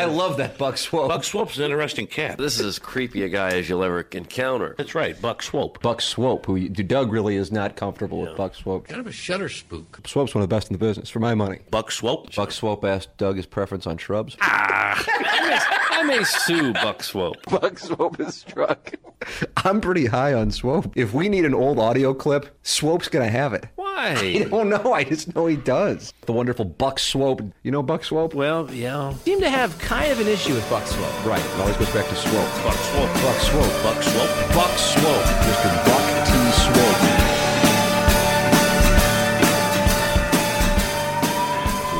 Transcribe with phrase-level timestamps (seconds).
[0.00, 1.08] I love that Buck Swope.
[1.08, 2.38] Buck Swope's an interesting cat.
[2.38, 4.74] This is as creepy a guy as you'll ever encounter.
[4.78, 5.82] That's right, Buck Swope.
[5.82, 8.88] Buck Swope, who Doug really is not comfortable with Buck Swope.
[8.88, 10.00] Kind of a shutter spook.
[10.06, 11.58] Swope's one of the best in the business, for my money.
[11.70, 12.34] Buck Swope.
[12.34, 14.38] Buck Swope asked Doug his preference on shrubs.
[14.40, 15.76] Ah!
[16.00, 17.42] I may sue Buck Swope.
[17.50, 18.94] Buck Swope is struck.
[19.58, 20.90] I'm pretty high on Swope.
[20.96, 23.66] If we need an old audio clip, Swope's gonna have it.
[23.66, 24.44] I Why?
[24.50, 24.94] don't know.
[24.94, 26.14] I just know he does.
[26.24, 27.42] The wonderful Buck Swope.
[27.64, 28.32] You know Buck Swope?
[28.32, 29.12] Well, yeah.
[29.24, 31.26] seem to have kind of an issue with Buck Swope.
[31.26, 31.44] Right.
[31.44, 32.64] It always goes back to Swope.
[32.64, 33.12] Buck Swope.
[33.20, 33.82] Buck Swope.
[33.82, 34.54] Buck Swope.
[34.54, 35.26] Buck Swope.
[35.44, 35.84] Mr.
[35.84, 36.32] Buck T.
[36.64, 37.26] Swope.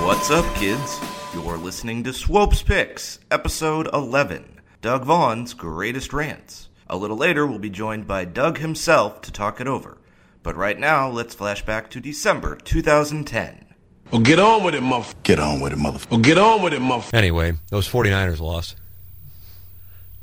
[0.06, 1.09] What's up, kids?
[1.50, 6.68] You're listening to Swope's Picks, episode 11, Doug Vaughn's Greatest Rants.
[6.86, 9.98] A little later, we'll be joined by Doug himself to talk it over.
[10.44, 13.64] But right now, let's flash back to December 2010.
[14.12, 15.22] Well, get on with it, motherfucker.
[15.24, 16.10] Get on with it, motherfucker.
[16.12, 17.14] Well, get on with it, motherfucker.
[17.14, 18.76] Anyway, those 49ers lost.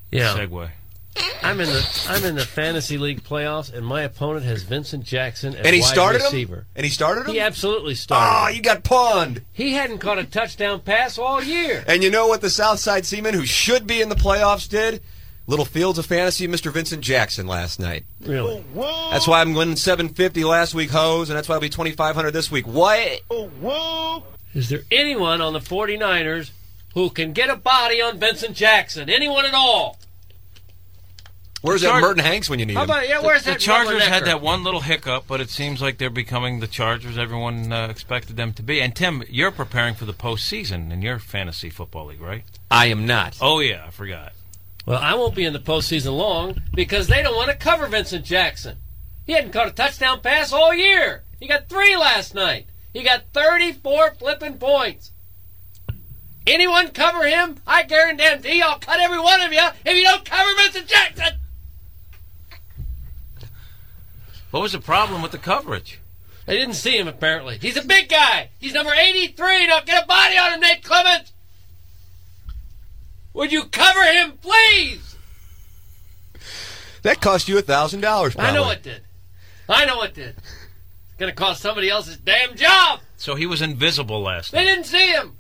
[0.10, 0.34] Yeah.
[0.34, 0.70] Segue.
[1.44, 5.56] I'm in the I'm in the fantasy league playoffs, and my opponent has Vincent Jackson
[5.56, 6.56] as And he wide started receiver.
[6.58, 6.66] him?
[6.76, 7.34] And he started him?
[7.34, 8.46] He absolutely started.
[8.46, 9.42] Oh, you got pawned.
[9.54, 11.84] he hadn't caught a touchdown pass all year.
[11.88, 15.02] And you know what the Southside Seaman, who should be in the playoffs, did?
[15.50, 16.74] Little Fields of Fantasy, Mr.
[16.74, 18.04] Vincent Jackson last night.
[18.22, 18.62] Really?
[18.76, 22.52] That's why I'm winning 750 last week, hose, and that's why I'll be 2,500 this
[22.52, 22.68] week.
[22.68, 23.22] What?
[24.54, 26.52] Is there anyone on the 49ers
[26.96, 29.10] who can get a body on Vincent Jackson?
[29.10, 29.98] Anyone at all?
[31.62, 32.90] Where's The that Char- Merton Hanks when you need How him?
[32.92, 33.22] about yeah?
[33.22, 36.60] Where's The that Chargers had that one little hiccup, but it seems like they're becoming
[36.60, 38.80] the Chargers everyone uh, expected them to be.
[38.80, 42.44] And Tim, you're preparing for the postseason in your fantasy football league, right?
[42.70, 43.38] I am not.
[43.42, 44.34] Oh yeah, I forgot.
[44.86, 48.24] Well, I won't be in the postseason long because they don't want to cover Vincent
[48.24, 48.78] Jackson.
[49.26, 51.24] He hadn't caught a touchdown pass all year.
[51.40, 52.68] He got three last night.
[52.94, 55.12] He got 34 flipping points.
[56.46, 57.58] Anyone cover him?
[57.68, 61.40] I guarantee I'll cut every one of you if you don't cover Vincent Jackson.
[64.52, 66.00] What was the problem with the coverage?
[66.46, 67.58] They didn't see him apparently.
[67.58, 68.50] He's a big guy.
[68.60, 69.68] He's number 83.
[69.68, 71.34] Don't get a body on him, Nate Clements.
[73.34, 75.16] Would you cover him, please?
[77.04, 78.36] That cost you a $1,000, probably.
[78.38, 79.02] I know it did.
[79.70, 80.36] I know it did.
[80.38, 83.02] It's gonna cost somebody else's damn job.
[83.18, 84.60] So he was invisible last night.
[84.60, 85.36] They didn't see him.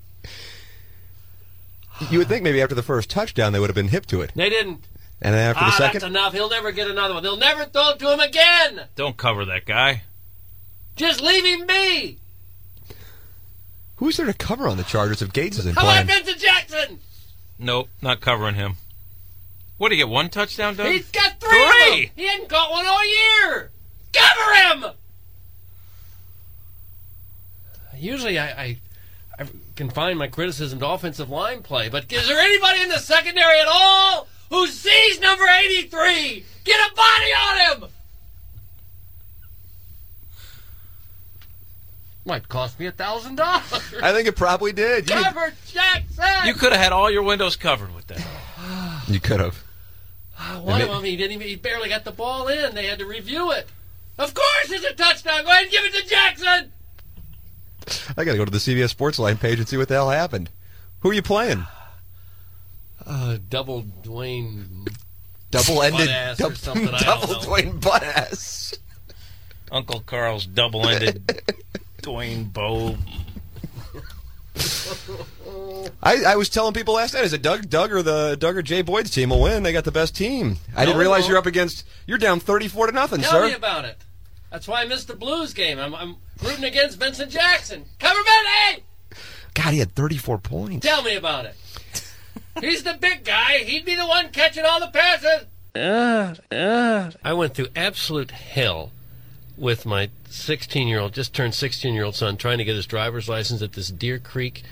[2.11, 4.31] You would think maybe after the first touchdown they would have been hip to it.
[4.35, 4.87] They didn't.
[5.21, 6.01] And then after ah, the second?
[6.01, 6.33] that's enough.
[6.33, 7.23] He'll never get another one.
[7.23, 8.87] They'll never throw it to him again.
[8.95, 10.03] Don't cover that guy.
[10.95, 12.19] Just leave him be.
[13.97, 16.23] Who's there to cover on the Chargers if Gates isn't How about playing?
[16.23, 16.99] Vincent Jackson?
[17.57, 18.75] Nope, not covering him.
[19.77, 20.09] What did he get?
[20.09, 20.87] One touchdown, Doug?
[20.87, 21.49] He's got three.
[21.49, 22.05] of Three!
[22.05, 22.11] them.
[22.15, 23.71] He hadn't caught one all year.
[24.13, 24.85] Cover him.
[27.97, 28.79] Usually, I, I,
[29.39, 29.45] I
[29.75, 33.67] confine my criticism to offensive line play, but is there anybody in the secondary at
[33.67, 36.45] all who sees number 83?
[36.63, 37.89] Get a body on him.
[42.25, 43.93] Might cost me a thousand dollars.
[44.03, 45.09] I think it probably did.
[45.09, 46.45] You, Cover Jackson.
[46.45, 48.21] You could have had all your windows covered with that.
[49.07, 49.63] you could have.
[50.37, 52.75] Ah, one of them, he didn't even, he barely got the ball in.
[52.75, 53.67] They had to review it.
[54.19, 55.43] Of course it's a touchdown.
[55.43, 56.71] Go ahead and give it to Jackson.
[58.17, 60.09] I got to go to the CBS Sports Line page and see what the hell
[60.09, 60.49] happened.
[60.99, 61.65] Who are you playing?
[63.07, 64.87] Uh, double Dwayne.
[65.49, 67.49] Double-ended, Butt-ass or dou- something, I double don't know.
[67.49, 68.73] Dwayne butt-ass.
[69.71, 71.25] Uncle Carl's double-ended
[72.01, 72.97] Dwayne Bowe.
[76.03, 78.61] I, I was telling people last night, I said Doug, Doug or the Doug or
[78.61, 79.63] Jay Boyd's team will win.
[79.63, 80.57] They got the best team.
[80.75, 81.29] I didn't realize no.
[81.29, 81.85] you're up against.
[82.05, 83.47] You're down 34 to nothing, Tell sir.
[83.47, 83.97] me about it.
[84.51, 85.79] That's why I missed the Blues game.
[85.79, 87.85] I'm, I'm rooting against Vincent Jackson.
[87.99, 88.83] Cover Benny!
[89.53, 90.85] God, he had 34 points.
[90.85, 91.55] Tell me about it.
[92.61, 93.59] He's the big guy.
[93.59, 95.45] He'd be the one catching all the passes.
[97.23, 98.91] I went through absolute hell
[99.57, 102.85] with my 16 year old, just turned 16 year old son, trying to get his
[102.85, 104.63] driver's license at this Deer Creek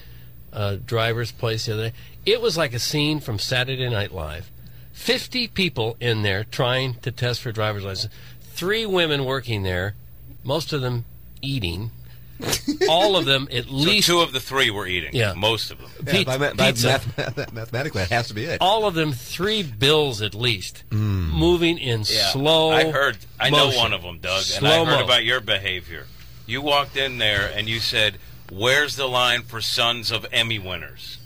[0.54, 1.96] uh, driver's place the other day.
[2.26, 4.50] It was like a scene from Saturday Night Live.
[4.94, 8.14] 50 people in there trying to test for driver's license.
[8.42, 9.96] Three women working there,
[10.44, 11.06] most of them
[11.42, 11.92] eating.
[12.90, 15.12] All of them at So least two of the three were eating.
[15.14, 15.34] Yeah.
[15.34, 15.90] Most of them.
[16.06, 16.88] Yeah, Pizza- by, ma- by pizza.
[17.18, 18.58] math- mathematically, that has to be it.
[18.62, 21.30] all of them three bills at least, hmm.
[21.32, 22.72] moving in slow.
[22.72, 23.18] I heard.
[23.40, 25.04] I know one of them, Doug, and I heard mo.
[25.06, 26.08] about your behavior.
[26.46, 28.18] You walked in there and you said,
[28.52, 31.18] "Where's the line for sons of Emmy winners?"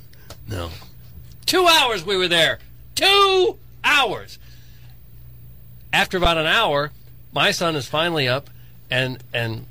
[0.47, 0.69] No.
[1.45, 2.59] Two hours we were there.
[2.95, 4.37] Two hours.
[5.91, 6.91] After about an hour,
[7.33, 8.49] my son is finally up,
[8.91, 9.65] and and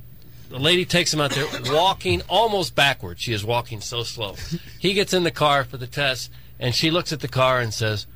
[0.49, 3.21] the lady takes him out there walking almost backwards.
[3.23, 4.35] She is walking so slow.
[4.79, 6.31] He gets in the car for the test,
[6.61, 8.06] And she looks at the car and says,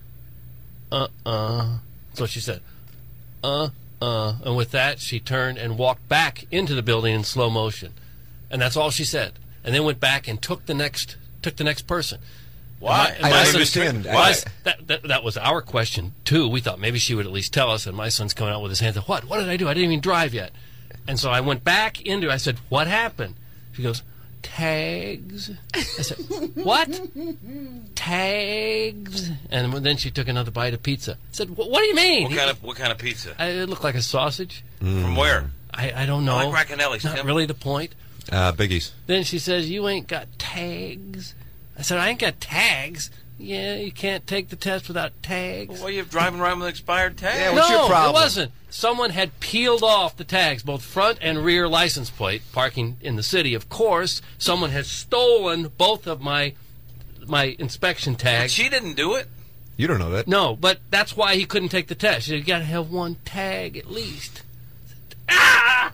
[0.90, 1.78] uh uh.
[2.10, 2.60] That's what she said.
[3.42, 3.68] Uh
[4.00, 4.34] uh.
[4.44, 7.94] And with that, she turned and walked back into the building in slow motion.
[8.50, 9.32] And that's all she said.
[9.64, 12.20] And then went back and took the next took the next person.
[12.78, 13.16] Why?
[13.22, 14.04] My- my I son- understand.
[14.06, 14.34] my- Why?
[14.64, 16.48] That, that, that was our question, too.
[16.48, 17.86] We thought maybe she would at least tell us.
[17.86, 19.08] And my son's coming out with his hands up.
[19.08, 19.24] What?
[19.24, 19.68] What did I do?
[19.68, 20.50] I didn't even drive yet.
[21.08, 23.34] And so I went back into I said, What happened?
[23.72, 24.02] She goes,
[24.42, 25.50] Tags.
[25.74, 26.18] I said,
[26.56, 26.88] What?
[27.94, 29.30] Tags.
[29.50, 31.12] And then she took another bite of pizza.
[31.12, 32.24] I said, What do you mean?
[32.28, 33.34] What kind of what kind of pizza?
[33.38, 34.64] I, it looked like a sausage.
[34.78, 35.50] From where?
[35.72, 36.36] I, I don't know.
[36.36, 37.26] I like Racanelli's, Not Tim.
[37.26, 37.94] really the point.
[38.30, 38.92] Uh, biggies.
[39.06, 41.34] Then she says, You ain't got tags.
[41.78, 43.10] I said, I ain't got tags.
[43.42, 45.80] Yeah, you can't take the test without tags.
[45.80, 47.38] Why are you driving around with expired tags?
[47.40, 48.10] Yeah, what's no, your problem?
[48.10, 48.52] it wasn't.
[48.70, 53.22] Someone had peeled off the tags, both front and rear license plate, parking in the
[53.22, 53.52] city.
[53.54, 56.54] Of course, someone has stolen both of my
[57.26, 58.52] my inspection But tags.
[58.52, 59.28] she didn't do it.
[59.76, 60.28] You don't know that.
[60.28, 62.28] No, but that's why he couldn't take the test.
[62.28, 64.42] You got to have one tag at least.
[65.28, 65.92] Ah!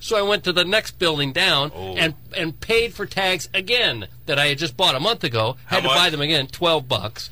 [0.00, 1.94] So I went to the next building down Oh.
[1.96, 5.56] and and paid for tags again that I had just bought a month ago.
[5.66, 5.96] How Had to much?
[5.96, 7.30] buy them again, twelve bucks.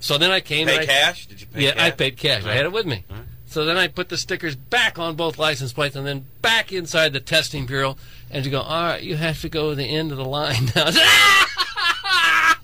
[0.00, 0.66] So then I came.
[0.66, 1.26] Pay and I, cash?
[1.26, 1.82] Did you pay yeah, cash?
[1.82, 2.44] I paid cash.
[2.44, 3.04] I had it with me.
[3.50, 7.12] So then I put the stickers back on both license plates and then back inside
[7.12, 7.96] the testing bureau.
[8.30, 10.70] And you go, all right, you have to go to the end of the line
[10.76, 10.92] now.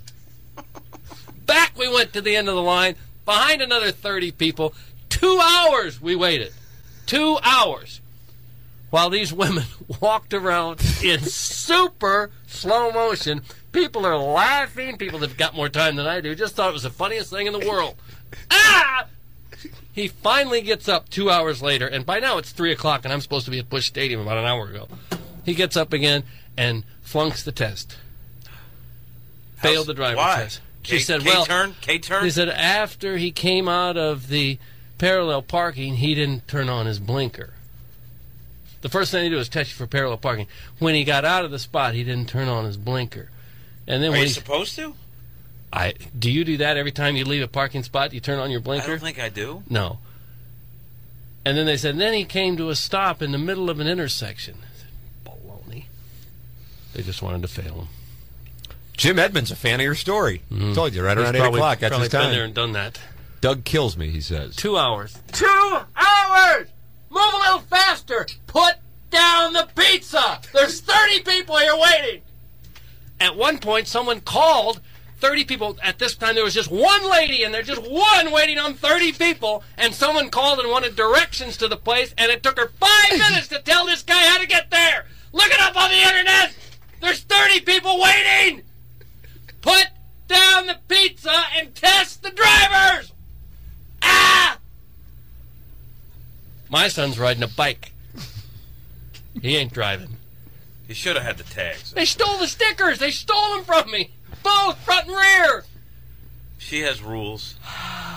[1.44, 2.94] back we went to the end of the line,
[3.24, 4.74] behind another 30 people.
[5.08, 6.52] Two hours we waited.
[7.04, 8.00] Two hours.
[8.90, 9.64] While these women
[10.00, 13.42] walked around in super slow motion.
[13.76, 14.96] People are laughing.
[14.96, 17.28] People that have got more time than I do just thought it was the funniest
[17.28, 17.96] thing in the world.
[18.50, 19.06] Ah!
[19.92, 23.20] He finally gets up two hours later, and by now it's three o'clock, and I'm
[23.20, 24.88] supposed to be at Busch Stadium about an hour ago.
[25.44, 26.24] He gets up again
[26.56, 27.96] and flunks the test.
[29.56, 30.36] Failed the driver's Why?
[30.36, 30.60] test.
[30.82, 32.24] She K- said, K "Well, turn, K turn.
[32.24, 34.58] he said after he came out of the
[34.98, 37.52] parallel parking, he didn't turn on his blinker.
[38.80, 40.46] The first thing he did was test you for parallel parking.
[40.78, 43.30] When he got out of the spot, he didn't turn on his blinker.
[43.86, 44.94] And then Are when you he, supposed to?
[45.72, 48.12] I do you do that every time you leave a parking spot?
[48.12, 48.86] You turn on your blinker.
[48.86, 49.62] I don't think I do.
[49.68, 49.98] No.
[51.44, 53.86] And then they said, then he came to a stop in the middle of an
[53.86, 54.56] intersection.
[55.24, 55.84] Baloney.
[56.92, 57.88] They just wanted to fail him.
[58.96, 60.42] Jim Edmonds, a fan of your story.
[60.50, 60.72] Mm-hmm.
[60.72, 61.78] Told you right He's around eight probably, o'clock.
[61.78, 62.98] That's probably his been there and done that.
[63.40, 64.10] Doug kills me.
[64.10, 64.56] He says.
[64.56, 65.16] Two hours.
[65.30, 66.68] Two hours!
[67.10, 68.26] Move a little faster!
[68.46, 68.76] Put
[69.10, 70.40] down the pizza!
[70.52, 72.22] There's 30 people here waiting!
[73.20, 74.80] At one point, someone called
[75.18, 75.78] 30 people.
[75.82, 79.12] At this time, there was just one lady, and there's just one waiting on 30
[79.12, 79.62] people.
[79.76, 83.48] And someone called and wanted directions to the place, and it took her five minutes
[83.48, 85.06] to tell this guy how to get there!
[85.32, 86.54] Look it up on the internet!
[87.00, 88.62] There's 30 people waiting!
[89.60, 89.88] Put
[90.28, 93.12] down the pizza and test the drivers!
[94.02, 94.58] Ah!
[96.68, 97.92] My son's riding a bike.
[99.40, 100.16] He ain't driving.
[100.88, 101.92] You should have had the tags.
[101.92, 102.98] They stole the stickers.
[102.98, 104.12] They stole them from me.
[104.42, 105.64] Both front and rear.
[106.58, 107.56] She has rules.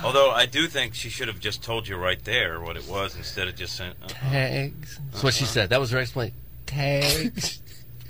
[0.04, 3.16] Although I do think she should have just told you right there what it was
[3.16, 3.94] instead of just saying.
[4.02, 5.00] Uh, Tags.
[5.12, 5.70] That's what she said.
[5.70, 6.36] That was her explanation.
[6.66, 7.62] Tags.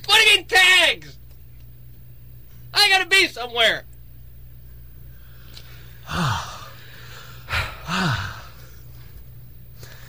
[0.05, 1.17] what do you mean tags?
[2.73, 3.85] I gotta be somewhere.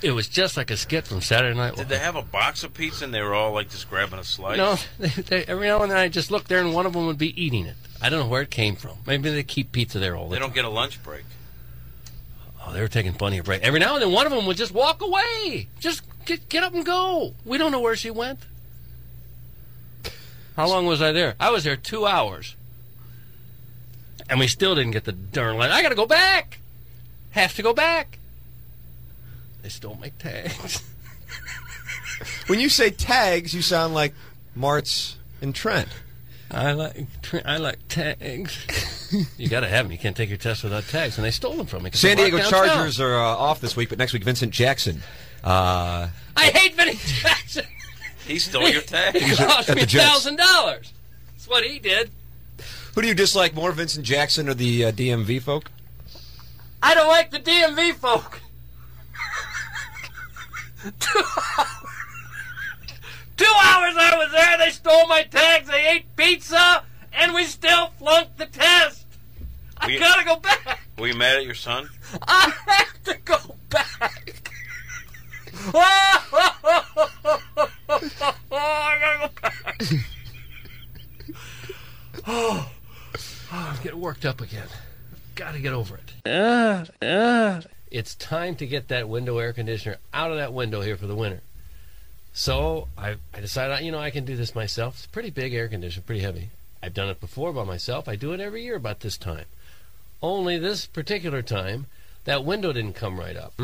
[0.02, 1.76] It was just like a skit from Saturday Night Live.
[1.76, 4.24] did they have a box of pizza and they were all like just grabbing a
[4.24, 4.56] slice?
[4.58, 7.06] No, they, they, every now and then I just look there and one of them
[7.06, 7.76] would be eating it.
[8.02, 8.98] I don't know where it came from.
[9.06, 10.48] Maybe they keep pizza there all the They time.
[10.48, 11.24] don't get a lunch break.
[12.66, 13.62] Oh, they were taking plenty of break.
[13.62, 15.68] Every now and then one of them would just walk away.
[15.78, 17.34] Just get, get up and go.
[17.44, 18.40] We don't know where she went.
[20.56, 21.34] How long was I there?
[21.40, 22.56] I was there two hours.
[24.28, 25.72] And we still didn't get the darn letter.
[25.72, 26.58] I gotta go back.
[27.30, 28.18] Have to go back.
[29.62, 30.82] They stole my tags.
[32.48, 34.12] When you say tags, you sound like
[34.56, 35.88] Martz and Trent.
[36.50, 37.06] I like
[37.44, 39.08] I like tags.
[39.38, 39.92] you gotta have them.
[39.92, 41.90] You can't take your test without tags, and they stole them from me.
[41.92, 42.76] San Diego walked downtown.
[42.76, 45.00] Chargers are uh, off this week, but next week Vincent Jackson.
[45.44, 47.64] Uh, I hate Vincent Jackson.
[48.26, 49.14] He stole your tag.
[49.16, 50.92] It cost at me the thousand dollars.
[51.32, 52.10] That's what he did.
[52.94, 55.70] who do you dislike more, Vincent Jackson or the uh, DMV folk?
[56.82, 58.40] I don't like the DMV folk.
[60.98, 61.18] Two
[61.58, 61.66] hours.
[63.36, 64.58] Two hours I was there.
[64.58, 65.68] They stole my tags.
[65.68, 69.06] They ate pizza, and we still flunked the test.
[69.78, 70.80] I We- gotta go back.
[70.98, 71.88] Were you mad at your son?
[72.22, 73.38] I have to go
[73.70, 74.42] back.
[78.52, 79.82] I gotta go back.
[82.26, 82.70] Oh,
[83.52, 84.66] oh, I'm getting worked up again.
[85.12, 86.12] I've Got to get over it.
[86.30, 87.60] Uh, uh.
[87.90, 91.14] It's time to get that window air conditioner out of that window here for the
[91.16, 91.40] winter.
[92.32, 94.94] So I, I decided, you know, I can do this myself.
[94.96, 96.50] It's a pretty big air conditioner, pretty heavy.
[96.82, 98.08] I've done it before by myself.
[98.08, 99.44] I do it every year about this time.
[100.22, 101.86] Only this particular time,
[102.24, 103.54] that window didn't come right up.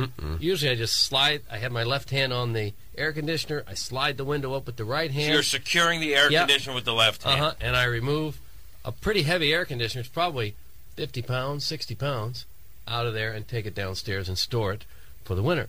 [0.40, 3.62] Usually I just slide, I had my left hand on the air conditioner.
[3.68, 5.33] I slide the window up with the right So hand.
[5.35, 6.49] you're securing the air Yep.
[6.49, 7.40] conditioner with the left hand.
[7.40, 7.54] Uh huh.
[7.61, 8.40] And I remove
[8.85, 10.00] a pretty heavy air conditioner.
[10.00, 10.54] It's probably
[10.97, 12.47] 50 pounds, 60 pounds
[12.87, 14.85] out of there and take it downstairs and store it
[15.25, 15.69] for the winter.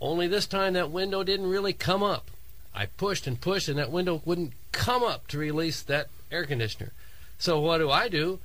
[0.00, 2.30] Only this time that window didn't really come up.
[2.74, 6.92] I pushed and pushed and that window wouldn't come up to release that air conditioner.
[7.38, 8.40] So what do I do?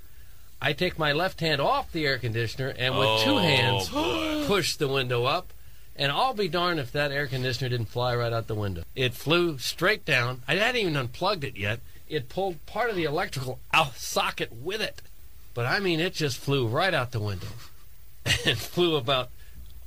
[0.62, 4.44] I take my left hand off the air conditioner and with two Oh, hands boy.
[4.46, 5.54] push the window up.
[5.96, 8.84] And I'll be darned if that air conditioner didn't fly right out the window.
[8.96, 10.44] It flew straight down.
[10.48, 11.82] I hadn't even unplugged it yet.
[12.08, 15.01] It pulled part of the electrical out socket with it.
[15.54, 17.48] But I mean, it just flew right out the window.
[18.45, 19.29] And flew about,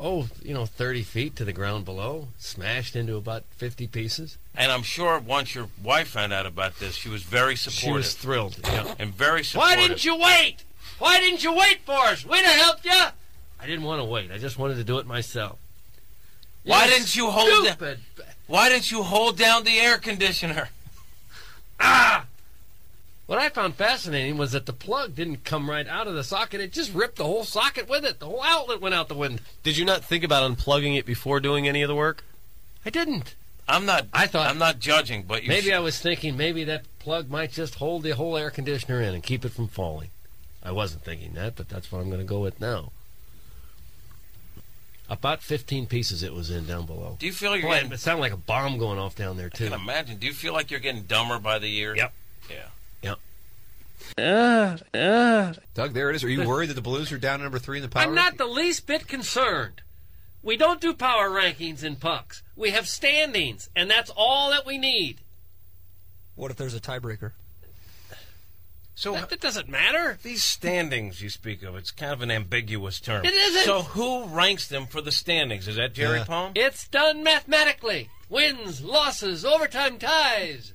[0.01, 2.29] oh, you know, 30 feet to the ground below.
[2.39, 4.39] Smashed into about 50 pieces.
[4.55, 7.81] And I'm sure once your wife found out about this, she was very supportive.
[7.83, 8.59] She was thrilled.
[8.65, 8.95] Yeah.
[8.99, 9.77] and very supportive.
[9.79, 10.57] Why didn't you wait?
[10.99, 12.25] Why didn't you wait for us?
[12.25, 12.93] We'd have helped you.
[13.61, 14.31] I didn't want to wait.
[14.33, 15.59] I just wanted to do it myself.
[16.65, 17.73] Why You're didn't you hold it?
[17.73, 18.01] stupid.
[18.47, 20.69] Why didn't you hold down the air conditioner?
[21.81, 22.27] Ah!
[23.33, 26.61] What I found fascinating was that the plug didn't come right out of the socket.
[26.61, 28.19] It just ripped the whole socket with it.
[28.19, 29.43] The whole outlet went out the window.
[29.63, 32.25] Did you not think about unplugging it before doing any of the work?
[32.85, 33.35] I didn't.
[33.67, 34.07] I'm not.
[34.13, 37.31] I thought- I'm not judging, but you Maybe should- I was thinking maybe that plug
[37.31, 40.11] might just hold the whole air conditioner in and keep it from falling.
[40.63, 42.93] I wasn't thinking that, but that's what I'm going to go with now.
[45.09, 47.17] About 15 pieces it was in down below.
[47.19, 47.93] Do you feel like you're Boy, getting?
[47.93, 49.71] it sounded like a bomb going off down there I too.
[49.71, 50.19] can imagine.
[50.19, 51.97] Do you feel like you're getting dumber by the year?
[51.97, 52.13] Yep.
[52.51, 52.57] Yeah.
[54.17, 56.25] Doug, there it is.
[56.25, 58.03] Are you worried that the Blues are down to number three in the power?
[58.03, 59.83] I'm not the least bit concerned.
[60.43, 62.43] We don't do power rankings in pucks.
[62.57, 65.21] We have standings, and that's all that we need.
[66.35, 67.33] What if there's a tiebreaker?
[68.95, 70.19] So That, that doesn't matter.
[70.23, 73.25] these standings you speak of, it's kind of an ambiguous term.
[73.25, 73.65] It isn't.
[73.65, 75.67] So who ranks them for the standings?
[75.67, 76.25] Is that Jerry Yeah.
[76.25, 76.53] Palm?
[76.55, 78.11] It's done mathematically.
[78.29, 80.73] Wins, losses, overtime ties,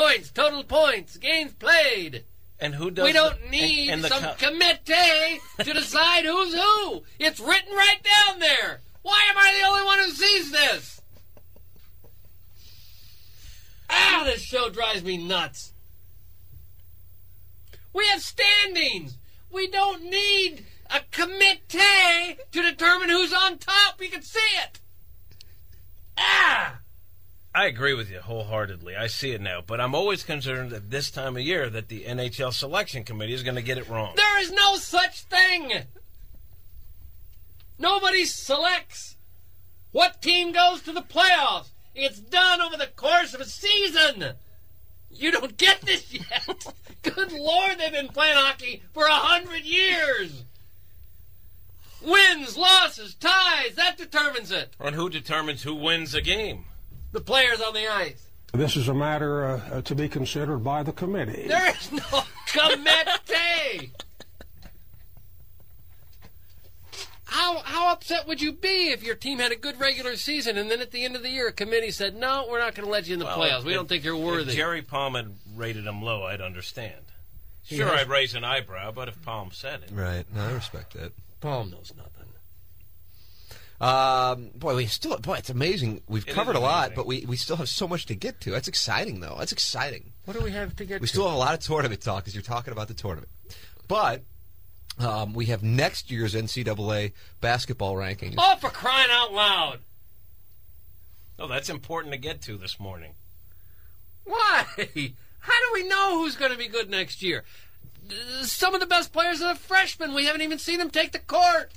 [0.00, 2.24] points, total points, games played.
[2.60, 3.04] and who does?
[3.04, 7.02] we don't and- need and the some co- committee to decide who's who.
[7.18, 8.80] It's written right down there.
[9.02, 11.00] Why am I the only one who sees this?
[13.88, 15.72] Ah, this show drives me nuts.
[17.92, 19.16] We have standings.
[19.50, 23.98] We don't need a committee to determine who's on top.
[23.98, 24.80] We can see it.
[26.18, 26.80] Ah!
[27.56, 28.96] I agree with you wholeheartedly.
[28.96, 32.02] I see it now, but I'm always concerned at this time of year that the
[32.02, 34.12] NHL selection committee is going to get it wrong.
[34.14, 35.72] There is no such thing.
[37.78, 39.16] Nobody selects
[39.90, 41.70] what team goes to the playoffs.
[41.94, 44.34] It's done over the course of a season.
[45.10, 46.74] You don't get this yet.
[47.00, 50.44] Good Lord, they've been playing hockey for a hundred years.
[52.02, 54.74] Wins, losses, ties, that determines it.
[54.78, 56.66] And who determines who wins a game?
[57.12, 58.22] The players on the ice.
[58.52, 61.46] This is a matter uh, uh, to be considered by the committee.
[61.48, 63.92] There is no committee.
[67.24, 70.70] How how upset would you be if your team had a good regular season and
[70.70, 72.90] then at the end of the year a committee said, "No, we're not going to
[72.92, 73.64] let you in the Well, playoffs.
[73.64, 74.56] We if- don't think you're worthy." If.
[74.56, 77.04] Jerry Palm had rated them low, I'd understand.
[77.64, 80.24] Sure, has- I'd raise an eyebrow, but if Palm said it, Right.
[80.34, 81.12] No, I respect that.
[81.40, 82.15] Palm knows nothing.
[83.80, 86.00] Um, boy, we still, boy, it's amazing.
[86.08, 88.50] We've It covered a lot, but we, we still have so much to get to.
[88.50, 89.36] That's exciting, though.
[89.38, 90.12] That's exciting.
[90.24, 91.00] What do we have to get?
[91.00, 91.12] We to?
[91.12, 93.30] still have a lot of tournament talk because you're talking about the tournament.
[93.86, 94.22] But
[94.98, 98.34] um, we have next year's NCAA basketball rankings.
[98.38, 99.80] Oh, for crying out loud!
[101.38, 103.12] oh, that's important to get to this morning.
[104.24, 104.64] Why?
[105.38, 107.44] How do we know who's going to be good next year?
[108.42, 110.14] Some of the best players are the freshmen.
[110.14, 111.72] We haven't even seen them take the court.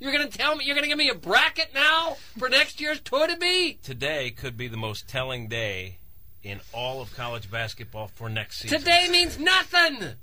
[0.00, 2.80] You're going to tell me you're going to give me a bracket now for next
[2.80, 3.78] year's tour to be?
[3.82, 5.98] Today could be the most telling day
[6.42, 8.78] in all of college basketball for next season.
[8.78, 10.14] Today means nothing.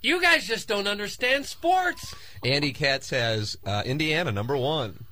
[0.00, 2.14] You guys just don't understand sports.
[2.44, 5.06] Andy Katz has uh, Indiana number one,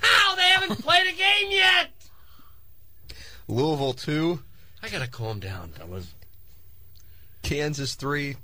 [0.00, 0.34] How?
[0.34, 1.90] They haven't played a game yet.
[3.46, 4.40] Louisville two,
[4.82, 6.14] I got to calm down, fellas.
[7.42, 8.36] Kansas three,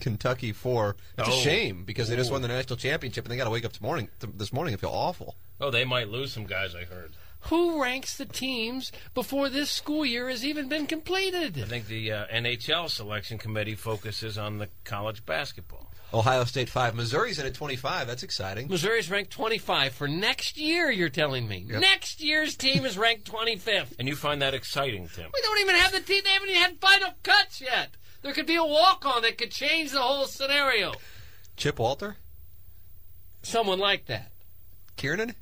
[0.00, 0.96] Kentucky four.
[1.18, 1.34] It's a Oh.
[1.40, 2.34] shame because they just Ooh.
[2.34, 4.74] won the national championship and they got to wake up this morning, th- this morning
[4.74, 5.36] and feel awful.
[5.60, 6.74] Oh, they might lose some guys.
[6.74, 7.12] I heard.
[7.44, 11.58] Who ranks the teams before this school year has even been completed?
[11.58, 15.90] I think the uh, NHL selection committee focuses on the college basketball.
[16.12, 18.06] Ohio State five, Missouri's in at twenty five.
[18.08, 18.66] That's exciting.
[18.68, 21.64] Missouri's ranked 25 for next year, you're telling me.
[21.68, 21.80] Yep.
[21.80, 23.94] Next year's team is ranked 25th.
[23.98, 25.30] And you find that exciting, Tim.
[25.32, 26.22] We don't even have the team.
[26.24, 27.90] They haven't even had final cuts yet.
[28.22, 30.92] There could be a walk on that could change the whole scenario.
[31.56, 32.16] Chip Walter,
[33.42, 34.32] Someone like that.
[34.96, 35.34] Kiernan,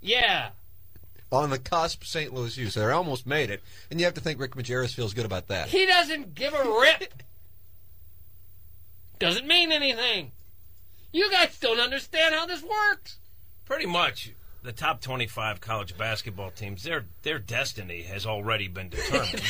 [0.00, 0.50] Yeah.
[1.32, 2.04] on the cusp.
[2.04, 2.32] St.
[2.32, 2.70] Louis U.
[2.70, 5.48] So they almost made it, and you have to think Rick Majerus feels good about
[5.48, 5.68] that.
[5.68, 7.14] He doesn't give a rip.
[9.18, 10.30] Doesn't mean anything.
[11.12, 13.18] You guys don't understand how this works.
[13.64, 14.30] Pretty much,
[14.68, 19.40] the top 25 college basketball teams, their their destiny has already been determined.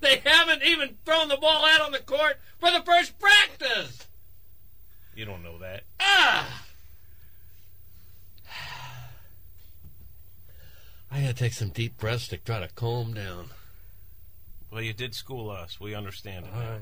[0.00, 4.06] They haven't even thrown the ball out on the court for the first practice.
[5.14, 5.82] you don't know that.
[6.00, 6.64] Ah!
[11.10, 13.50] I gotta take some deep breaths to try to calm down.
[14.70, 15.78] Well, you did school us.
[15.78, 16.54] We understand it.
[16.54, 16.78] now.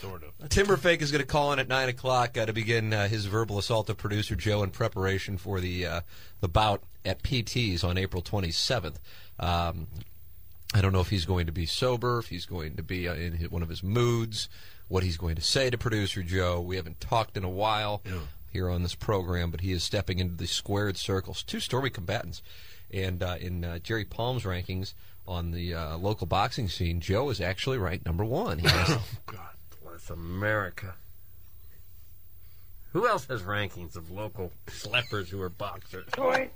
[0.00, 0.48] Sort of.
[0.48, 3.58] Timberfake is going to call in at nine o'clock uh, to begin uh, his verbal
[3.58, 6.00] assault of producer Joe in preparation for the uh,
[6.40, 9.00] the bout at PT's on April twenty seventh.
[9.38, 9.86] Um,
[10.74, 13.14] I don't know if he's going to be sober, if he's going to be uh,
[13.14, 14.48] in his, one of his moods,
[14.88, 16.60] what he's going to say to producer Joe.
[16.60, 18.02] We haven't talked in a while
[18.52, 21.42] here on this program, but he is stepping into the squared circles.
[21.42, 22.42] Two stormy combatants,
[22.92, 24.94] and uh, in uh, Jerry Palm's rankings
[25.26, 28.58] on the uh, local boxing scene, Joe is actually ranked number one.
[28.58, 29.55] He has God
[30.06, 30.94] bless America.
[32.92, 36.06] Who else has rankings of local schleppers who are boxers?
[36.06, 36.50] Detroit,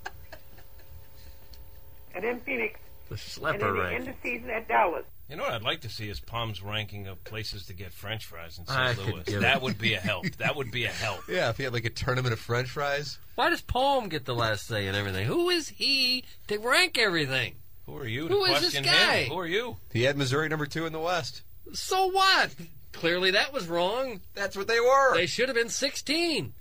[2.15, 3.99] and then Phoenix, The and schlepper then the ranking.
[4.01, 5.05] end of season at Dallas.
[5.29, 8.25] You know what I'd like to see is Palm's ranking of places to get French
[8.25, 8.99] fries in St.
[8.99, 9.41] could Louis.
[9.41, 9.63] That it.
[9.63, 10.27] would be a help.
[10.39, 11.21] That would be a help.
[11.29, 13.19] Yeah, if he had like a tournament of French fries.
[13.37, 15.27] Why does Palm get the last say and everything?
[15.27, 17.55] Who is he to rank everything?
[17.87, 19.17] Who are you to Who is question this guy?
[19.23, 19.31] him?
[19.33, 19.77] Who are you?
[19.93, 21.43] He had Missouri number two in the West.
[21.75, 22.51] So what?
[22.93, 24.21] Clearly that was wrong.
[24.35, 25.15] That's what they were.
[25.15, 26.55] They should have been 16.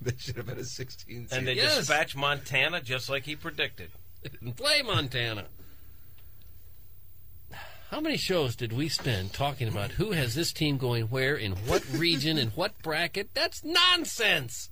[0.00, 1.36] They should have been a 16 seed.
[1.36, 1.76] And they Yes.
[1.76, 3.90] dispatch Montana just like he predicted.
[4.22, 5.46] They didn't play Montana.
[7.90, 11.52] How many shows did we spend talking about who has this team going where, in
[11.52, 13.30] what region, in what bracket?
[13.32, 14.68] That's nonsense.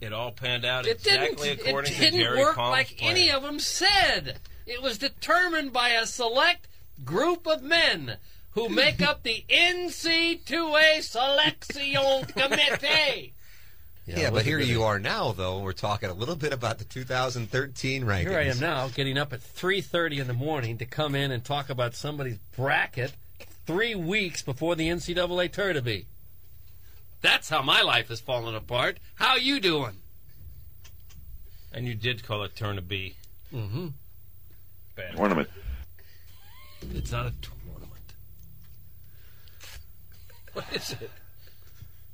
[0.00, 1.66] It all panned out It exactly didn't.
[1.68, 3.10] according it to didn't Jerry work Palm's like plan.
[3.12, 4.38] any of them said.
[4.66, 6.68] It was determined by a select
[7.04, 8.16] group of men
[8.58, 13.34] who make up the NC2A Selection Committee.
[14.06, 15.60] yeah, but here you are now, though.
[15.60, 18.20] We're talking a little bit about the 2013 rankings.
[18.20, 21.44] Here I am now, getting up at 3:30 in the morning to come in and
[21.44, 23.12] talk about somebody's bracket
[23.66, 26.06] three weeks before the NCAA tournament.
[27.20, 28.98] That's how my life has fallen apart.
[29.16, 29.96] How you doing?
[31.72, 33.14] And you did call it turn to be.
[33.52, 33.88] Mm-hmm.
[34.96, 35.16] Bad.
[35.16, 35.48] Tournament.
[36.94, 37.57] It's not a tournament.
[40.58, 41.10] What is it?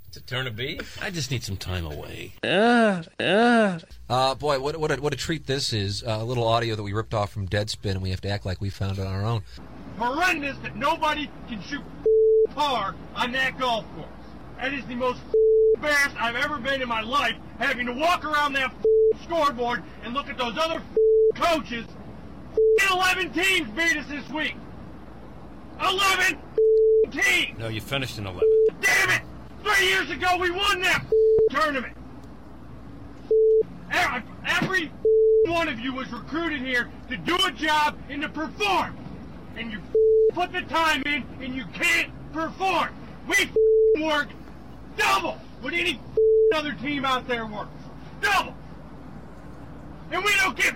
[0.08, 0.78] It's a turn to be?
[1.00, 2.34] I just need some time away.
[2.44, 6.02] Uh, boy, what what a, what a treat this is.
[6.04, 8.44] Uh, a little audio that we ripped off from Deadspin, and we have to act
[8.44, 9.42] like we found it on our own.
[9.98, 11.82] horrendous that nobody can shoot
[12.54, 14.08] par on that golf course.
[14.60, 15.20] That is the most
[15.76, 18.74] embarrassed I've ever been in my life, having to walk around that
[19.24, 20.82] scoreboard and look at those other
[21.34, 21.86] coaches.
[22.90, 24.54] 11 teams beat us this week.
[25.80, 26.38] 11
[27.10, 27.56] team.
[27.58, 28.42] No, you finished in 11.
[28.80, 29.22] Damn it!
[29.62, 31.04] Three years ago we won that
[31.50, 31.96] tournament.
[33.90, 34.90] Every-
[35.46, 38.96] one of you was recruited here to do a job and to perform.
[39.56, 39.80] And you
[40.32, 42.88] put the time in and you can't perform.
[43.28, 43.50] We
[44.02, 44.28] work
[44.96, 46.00] double what any
[46.54, 47.70] other team out there works.
[48.20, 48.54] Double.
[50.10, 50.74] And we don't get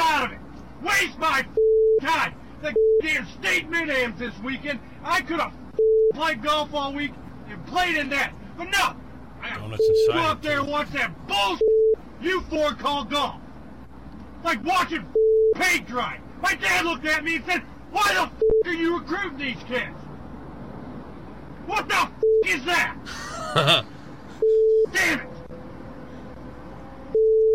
[0.00, 0.38] out of it.
[0.82, 1.44] Waste my
[2.00, 2.34] time.
[2.62, 4.80] The damn state mid-ams this weekend.
[5.04, 5.52] I could have
[6.14, 7.12] played golf all week
[7.48, 8.32] and played in that.
[8.56, 8.96] But no.
[9.42, 11.62] I gotta Donuts and go up there and watch that bullshit
[12.20, 13.36] you four call golf.
[14.44, 15.04] Like watching
[15.54, 16.20] paint dry.
[16.42, 18.32] My dad looked at me and said, why the f***
[18.66, 19.96] are you recruiting these kids?
[21.66, 22.12] What the f***
[22.46, 22.96] is that?
[24.92, 25.28] Damn it!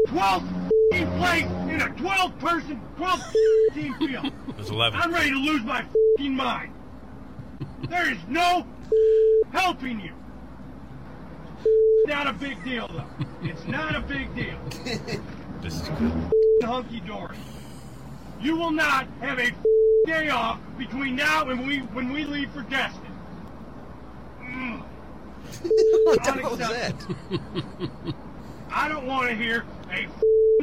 [0.07, 3.33] 12th f***ing place in a 12 person, 12
[3.73, 4.25] team field.
[4.49, 4.99] It was 11.
[4.99, 6.73] I'm ready to lose my f***ing mind.
[7.89, 8.65] There is no
[9.51, 10.11] helping you.
[12.05, 13.25] Not a big deal though.
[13.41, 14.57] It's not a big deal.
[15.61, 16.11] This is good.
[16.63, 17.37] Hunky dory.
[18.41, 19.51] You will not have a
[20.07, 23.01] day off between now and we when we leave for Destin.
[24.41, 24.81] Mm.
[26.03, 26.95] what the hell was that?
[28.71, 30.07] I don't want to hear a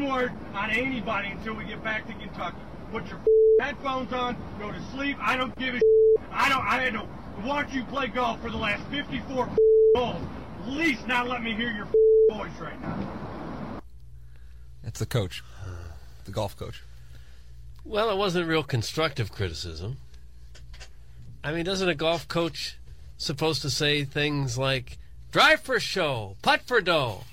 [0.04, 2.56] word on anybody until we get back to Kentucky.
[2.90, 3.20] Put your
[3.60, 5.16] headphones on, go to sleep.
[5.20, 5.80] I don't give a
[6.30, 6.64] I don't.
[6.64, 7.06] I had to
[7.44, 9.48] watch you play golf for the last 54
[9.94, 10.22] holes.
[10.62, 11.88] At least now let me hear your
[12.30, 13.82] voice right now.
[14.82, 15.42] That's the coach,
[16.24, 16.82] the golf coach.
[17.84, 19.98] Well, it wasn't real constructive criticism.
[21.42, 22.76] I mean, doesn't a golf coach
[23.16, 24.98] supposed to say things like
[25.32, 27.24] drive for show, putt for dough,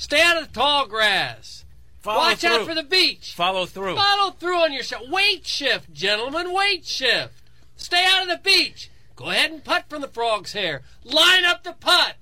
[0.00, 1.64] stay out of the tall grass,
[2.00, 3.94] Follow watch out for the beach, Follow through.
[3.96, 7.34] follow through on your shot, weight shift, gentlemen, weight shift,
[7.76, 11.62] stay out of the beach, go ahead and putt from the frog's hair, line up
[11.62, 12.16] the putt.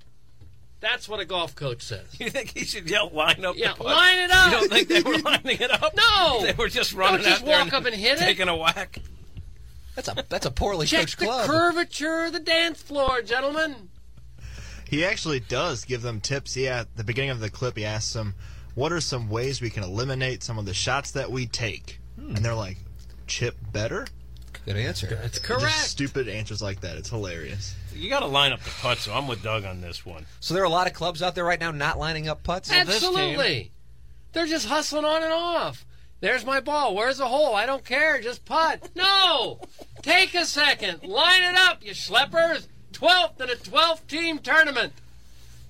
[0.81, 2.05] That's what a golf coach says.
[2.19, 3.87] You think he should yell line up Yeah, the putt?
[3.87, 4.45] line it up.
[4.45, 5.93] You don't think they were lining it up?
[5.95, 6.41] No.
[6.41, 8.19] They were just Don't running just out there walk up and hit it.
[8.19, 8.99] taking a whack.
[9.95, 11.49] That's a that's a poorly Check coached the club.
[11.49, 13.89] curvature of the dance floor, gentlemen.
[14.89, 16.57] He actually does give them tips.
[16.57, 18.33] Yeah, at the beginning of the clip, he asks them,
[18.75, 22.35] "What are some ways we can eliminate some of the shots that we take?" Hmm.
[22.35, 22.77] And they're like,
[23.27, 24.07] "Chip better."
[24.65, 25.07] Good answer.
[25.07, 25.73] That's Just correct.
[25.75, 26.97] stupid answers like that.
[26.97, 27.75] It's hilarious.
[27.95, 30.25] You got to line up the putt, so I'm with Doug on this one.
[30.39, 32.71] So there are a lot of clubs out there right now not lining up putts.
[32.71, 33.71] Absolutely.
[34.33, 35.85] They're just hustling on and off.
[36.19, 36.93] There's my ball.
[36.93, 37.55] Where's the hole?
[37.55, 38.19] I don't care.
[38.21, 38.89] Just putt.
[38.95, 39.61] No!
[40.01, 41.03] Take a second.
[41.03, 42.67] Line it up, you schleppers.
[42.99, 44.93] 12th in a 12 team tournament.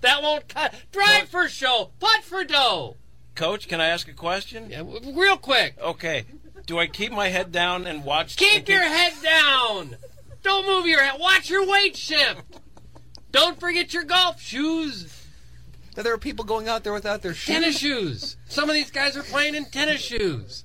[0.02, 0.74] That won't cut.
[0.92, 1.92] Drive for show.
[2.00, 2.96] Putt for dough.
[3.36, 4.70] Coach, can I ask a question?
[4.70, 5.76] Yeah, w- real quick.
[5.82, 6.26] Okay.
[6.66, 8.36] Do I keep my head down and watch?
[8.38, 9.98] Keep and your head down.
[10.44, 11.20] Don't move your head.
[11.20, 12.42] Watch your weight shift.
[13.32, 15.16] Don't forget your golf shoes.
[15.98, 17.56] Now, there are people going out there without their shoes.
[17.56, 18.38] Tennis shoes.
[18.48, 20.64] Some of these guys are playing in tennis shoes.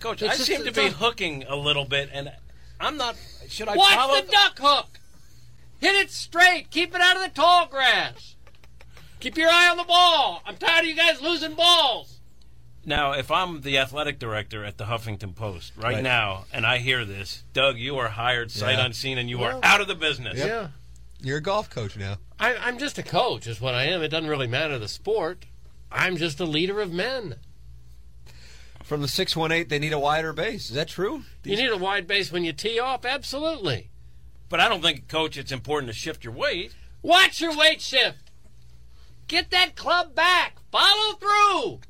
[0.00, 2.32] Coach, It's I just- seem to be a- hooking a little bit, and
[2.80, 3.16] I'm not.
[3.48, 4.20] Should I Watch follow?
[4.20, 4.97] the duck hook.
[5.78, 6.70] Hit it straight.
[6.70, 8.34] Keep it out of the tall grass.
[9.20, 10.42] Keep your eye on the ball.
[10.46, 12.20] I'm tired of you guys losing balls.
[12.84, 16.02] Now, if I'm the athletic director at the Huffington Post right, Right.
[16.02, 18.86] now, and I hear this, Doug, you are hired sight Yeah.
[18.86, 20.38] unseen, and you Well, are out of the business.
[20.38, 20.68] Yeah.
[21.20, 22.18] You're a golf coach now.
[22.38, 24.02] I, I'm just a coach, is what I am.
[24.02, 25.44] It doesn't really matter the sport.
[25.90, 27.36] I'm just a leader of men.
[28.84, 30.70] From the 618, they need a wider base.
[30.70, 31.24] Is that true?
[31.44, 33.90] You need a wide base when you tee off, absolutely.
[34.48, 36.74] But I don't think, Coach, it's important to shift your weight.
[37.02, 38.30] Watch your weight shift.
[39.26, 40.56] Get that club back.
[40.72, 41.80] Follow through.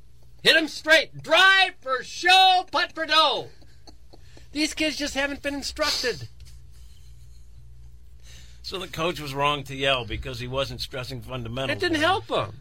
[0.42, 1.22] Hit 'em straight.
[1.22, 3.50] Drive for show, putt for dough.
[4.52, 6.28] These kids just haven't been instructed.
[8.62, 11.76] So the coach was wrong to yell because he wasn't stressing fundamentals.
[11.76, 12.60] It didn't help them.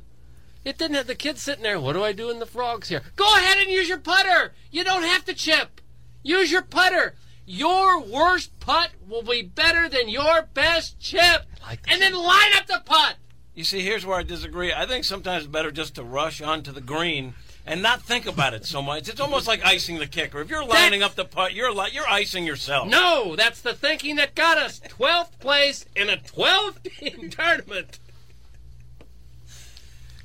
[0.63, 1.79] It didn't have the kids sitting there.
[1.79, 3.01] What do I do in the frogs here?
[3.15, 4.53] Go ahead and use your putter.
[4.71, 5.81] You don't have to chip.
[6.23, 7.15] Use your putter.
[7.49, 11.45] Your worst putt will be better than your best chip.
[11.87, 13.15] And then line up the putt.
[13.55, 14.73] You see, here's where I disagree.
[14.73, 18.53] I think sometimes it's better just to rush onto the green and not think about
[18.53, 19.07] it so much.
[19.07, 20.41] It's almost like icing the kicker.
[20.41, 22.89] If you're lining up the putt, you're li- you're icing yourself.
[22.89, 27.99] No, that's the thinking that got us 12th place in a 12 team tournament.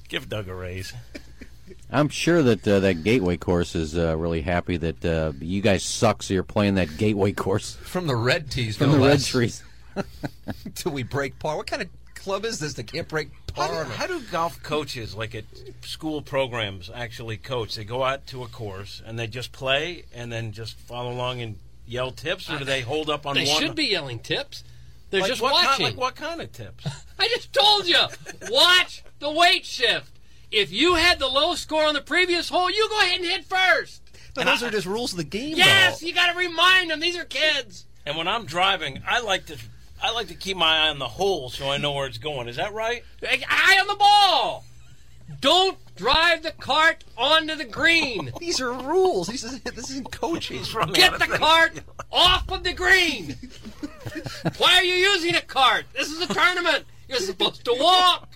[0.09, 0.93] Give Doug a raise.
[1.93, 5.83] I'm sure that uh, that Gateway course is uh, really happy that uh, you guys
[5.85, 9.11] suck, so you're playing that Gateway course From the red tees, from no the red
[9.11, 9.27] less.
[9.27, 9.63] trees.
[10.75, 11.57] Till we break par.
[11.57, 13.85] What kind of club is this that can't break How par?
[13.85, 15.45] do, how do golf coaches, like at
[15.83, 17.75] school programs, actually coach?
[17.75, 21.43] They go out to a course and they just play and then just follow along
[21.43, 23.45] and yell tips, or do they hold up on one?
[23.45, 23.61] They one?
[23.61, 24.65] should be yelling tips.
[25.11, 25.85] They're Like just what kind- watching.
[25.87, 26.87] like what kind of tips?
[27.19, 27.99] I just told you.
[28.51, 30.11] Watch the weight shift.
[30.53, 33.45] If you had the low score on the previous hole, you go ahead and hit
[33.47, 34.03] first.
[34.37, 35.57] No, those are just rules of the game.
[35.57, 36.07] Yes, though.
[36.07, 37.01] you got to remind them.
[37.01, 37.87] These are kids.
[38.05, 39.57] And when I'm driving, I like to
[40.03, 42.49] I like to keep my eye on the hole so I know where it's going.
[42.49, 43.03] Is that right?
[43.23, 44.65] Eye on the ball.
[45.41, 48.33] Don't drive the cart onto the green.
[48.41, 49.29] These are rules.
[49.29, 50.63] This isn't, this isn't coaching.
[50.93, 51.81] Get the cart
[52.13, 53.37] off of the green.
[54.59, 55.85] Why are you using a cart?
[55.95, 56.85] This is a tournament.
[57.09, 58.29] You're supposed to walk.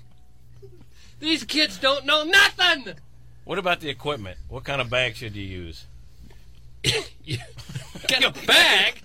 [1.18, 2.94] These kids don't know nothing.
[3.44, 4.38] What about the equipment?
[4.48, 5.87] What kind of bag should you use?
[6.85, 9.02] Get a bag.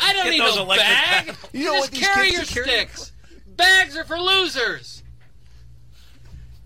[0.00, 1.26] I don't need a bag.
[1.26, 1.38] bags.
[1.52, 2.88] You know Just what these carry kids your are carrying?
[2.88, 3.12] sticks.
[3.46, 5.02] Bags are for losers.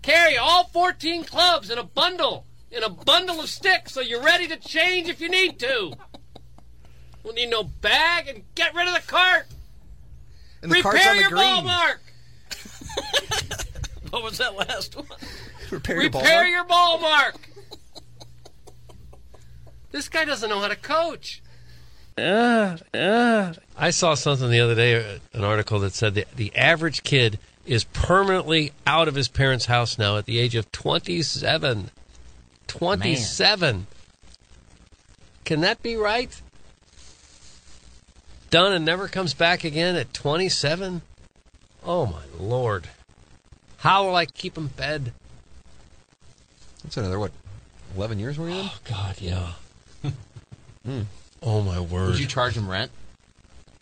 [0.01, 4.47] Carry all 14 clubs in a bundle, in a bundle of sticks, so you're ready
[4.47, 5.93] to change if you need to.
[7.23, 9.47] Don't need no bag and get rid of the cart.
[10.61, 11.41] And the cart's Repair on the your green.
[11.41, 12.01] ball mark.
[14.11, 15.05] What was that last one?
[15.69, 16.21] Repair your ball.
[16.21, 16.51] Repair mark.
[16.51, 17.49] your ball mark.
[19.91, 21.41] This guy doesn't know how to coach.
[22.17, 23.53] Uh, uh.
[23.75, 27.37] I saw something the other day, uh, an article that said the, the average kid
[27.65, 31.91] is permanently out of his parents' house now at the age of 27.
[32.67, 33.87] 27.
[35.43, 36.41] Can that be right?
[38.49, 41.01] Done and never comes back again at 27?
[41.85, 42.89] Oh, my Lord.
[43.77, 45.13] How will I keep him fed?
[46.83, 47.31] That's another, what,
[47.95, 48.65] 11 years were you in?
[48.65, 49.53] Oh, God, yeah.
[51.43, 52.13] Oh, my word.
[52.13, 52.91] Did you charge them rent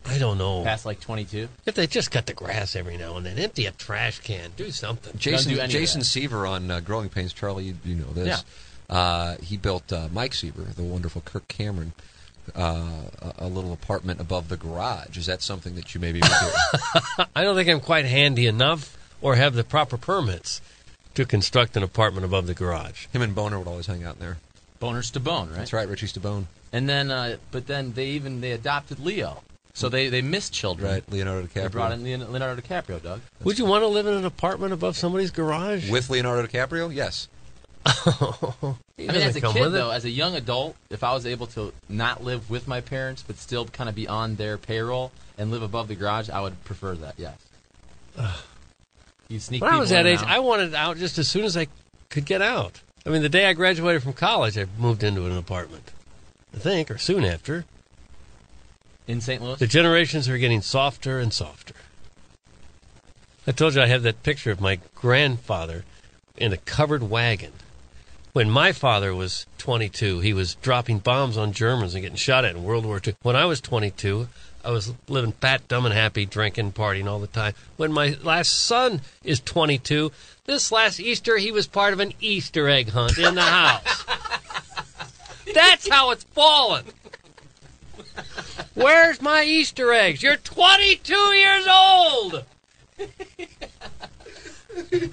[0.06, 0.64] I don't know.
[0.64, 1.48] past like 22?
[1.66, 4.72] If they just cut the grass every now and then, empty a trash can, do
[4.72, 5.18] something.
[5.18, 6.04] Jason do Jason.
[6.04, 7.32] Seaver on uh, Growing Pains.
[7.32, 8.44] Charlie, you, you know this.
[8.90, 11.94] Uh, he built uh, Mike Seaver, the wonderful Kirk Cameron,
[12.56, 12.86] uh,
[13.22, 15.18] a, a little apartment above the garage.
[15.18, 17.24] Is that something that you maybe would do?
[17.36, 20.62] I don't think I'm quite handy enough or have the proper permits
[21.16, 23.08] to construct an apartment above the garage.
[23.08, 24.38] Him and Boner would always hang out in there.
[24.80, 25.58] Boner Stabone, right?
[25.58, 26.46] That's right, Richie Stabone.
[26.72, 29.42] And then, uh, but then they even they adopted Leo,
[29.74, 30.92] so they they missed children.
[30.92, 31.64] Right, Leonardo DiCaprio.
[31.64, 33.22] They brought in Leon- Leonardo DiCaprio, Doug.
[33.44, 35.90] Would you want to live in an apartment above somebody's garage?
[35.90, 36.94] With Leonardo DiCaprio?
[36.94, 37.28] Yes.
[37.86, 37.90] He
[39.10, 41.74] I mean, as a kid, though, as a young adult, if I was able to
[41.90, 45.64] not live with my parents but still kind of be on their payroll and live
[45.64, 47.16] above the garage, I would prefer that.
[47.18, 47.38] Yes.
[49.28, 49.62] You sneak.
[49.62, 51.68] When I was that age, and I wanted out just as soon as I
[52.10, 52.82] could get out.
[53.06, 55.92] I mean, the day I graduated from college, I moved into an apartment.
[56.54, 57.66] I think, or soon after.
[59.08, 59.42] in St.
[59.42, 59.60] Louis.
[59.60, 61.76] The generations are getting softer and softer.
[63.46, 65.86] I told you I have that picture of my grandfather
[66.38, 67.52] in a covered wagon.
[68.34, 72.56] When my father was 22, he was dropping bombs on Germans and getting shot at
[72.56, 73.16] in World War II.
[73.22, 74.28] When I was 22,
[74.66, 77.54] I was living fat, dumb, and happy, drinking, partying all the time.
[77.78, 80.12] When my last son is 22,
[80.46, 84.06] this last Easter, he was part of an Easter egg hunt in the house.
[85.54, 86.86] That's how it's fallen.
[88.74, 90.24] Where's my Easter eggs?
[90.24, 92.44] You're 22 years old.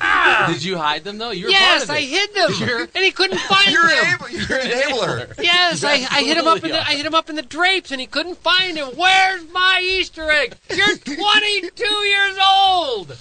[0.00, 0.48] Ah!
[0.52, 1.30] Did you hide them though?
[1.30, 4.14] You were yes, part of I hid them, You're- and he couldn't find You're them.
[4.14, 4.28] able.
[4.30, 5.38] You're an enabler.
[5.42, 7.90] Yes, I, I hit him up in the I hit him up in the drapes,
[7.92, 8.88] and he couldn't find him.
[8.96, 10.54] Where's my Easter egg?
[10.74, 13.16] You're 22 years old.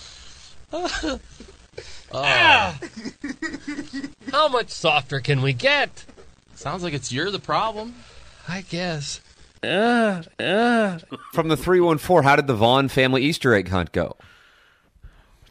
[0.73, 1.19] Ah.
[2.13, 2.79] ah.
[4.31, 6.05] How much softer can we get?
[6.55, 7.95] Sounds like it's you're the problem.
[8.47, 9.21] I guess.
[9.63, 10.21] Ah,
[11.33, 14.15] From the 314, how did the Vaughn family Easter egg hunt go?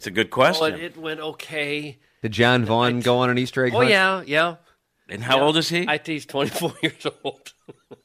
[0.00, 0.74] It's a good Oh, question.
[0.76, 1.98] it, it went okay.
[2.22, 3.90] Did John Vaughn go on an Easter egg Oh hunt?
[3.90, 4.56] yeah, yeah.
[5.10, 5.42] and how Yeah.
[5.42, 5.84] old is he?
[5.86, 7.52] I teach 24 years old.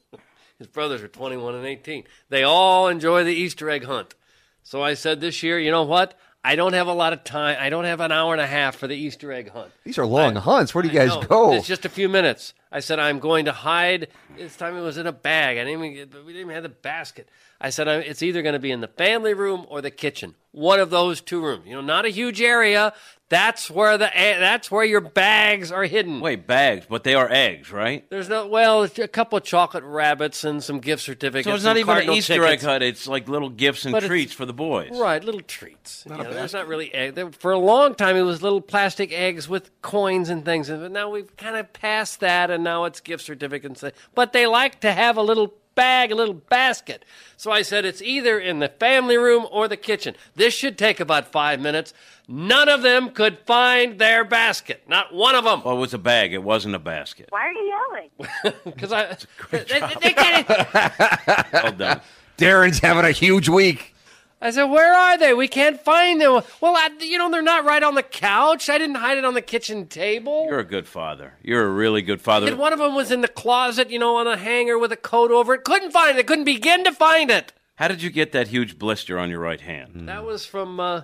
[0.58, 2.04] His brothers are 21 and 18.
[2.28, 4.14] They all enjoy the Easter egg hunt.
[4.62, 6.18] So I said this year, you know what?
[6.44, 7.56] I don't have a lot of time.
[7.58, 9.72] I don't have an hour and a half for the Easter egg hunt.
[9.84, 10.74] These are long hunts.
[10.74, 11.26] Where do you I guys know.
[11.26, 11.52] go?
[11.54, 12.52] It's just a few minutes.
[12.76, 14.08] I said I'm going to hide.
[14.36, 15.56] This time it was in a bag.
[15.56, 17.26] I didn't even get, we didn't even have the basket.
[17.58, 20.34] I said it's either going to be in the family room or the kitchen.
[20.52, 21.66] One of those two rooms.
[21.66, 22.92] You know, not a huge area.
[23.28, 26.20] That's where the eh, that's where your bags are hidden.
[26.20, 28.08] Wait, bags, but they are eggs, right?
[28.08, 31.48] There's no well, a couple of chocolate rabbits and some gift certificates.
[31.48, 32.62] So it's not even an Easter tickets.
[32.62, 32.82] egg hunt.
[32.84, 34.90] It's like little gifts and But treats for the boys.
[34.94, 36.04] Right, little treats.
[36.08, 37.16] You know, there's not really egg.
[37.16, 40.68] there- For a long time, it was little plastic eggs with coins and things.
[40.68, 43.82] But now we've kind of passed that, and now it's gift certificates.
[44.14, 47.04] But they like to have a little bag, a little basket.
[47.36, 50.14] So I said it's either in the family room or the kitchen.
[50.34, 51.92] This should take about five minutes.
[52.28, 54.82] None of them could find their basket.
[54.88, 55.62] Not one of them.
[55.64, 56.32] Well, it was a bag.
[56.34, 57.26] It wasn't a basket.
[57.30, 58.54] Why are you yelling?
[58.64, 59.16] Because I,
[59.50, 60.48] they, they- they can't.
[61.52, 62.00] Well done.
[62.38, 63.94] Darren's having a huge week.
[64.40, 65.32] I said, "Where are they?
[65.32, 68.68] We can't find them." Well, I, you know, they're not right on the couch.
[68.68, 70.46] I didn't hide it on the kitchen table.
[70.48, 71.34] You're a good father.
[71.42, 72.48] You're a really good father.
[72.48, 74.96] And one of them was in the closet, you know, on a hanger with a
[74.96, 75.64] coat over it.
[75.64, 76.26] Couldn't find it.
[76.26, 77.52] Couldn't begin to find it.
[77.76, 80.08] How did you get that huge blister on your right hand?
[80.08, 81.02] That was from uh,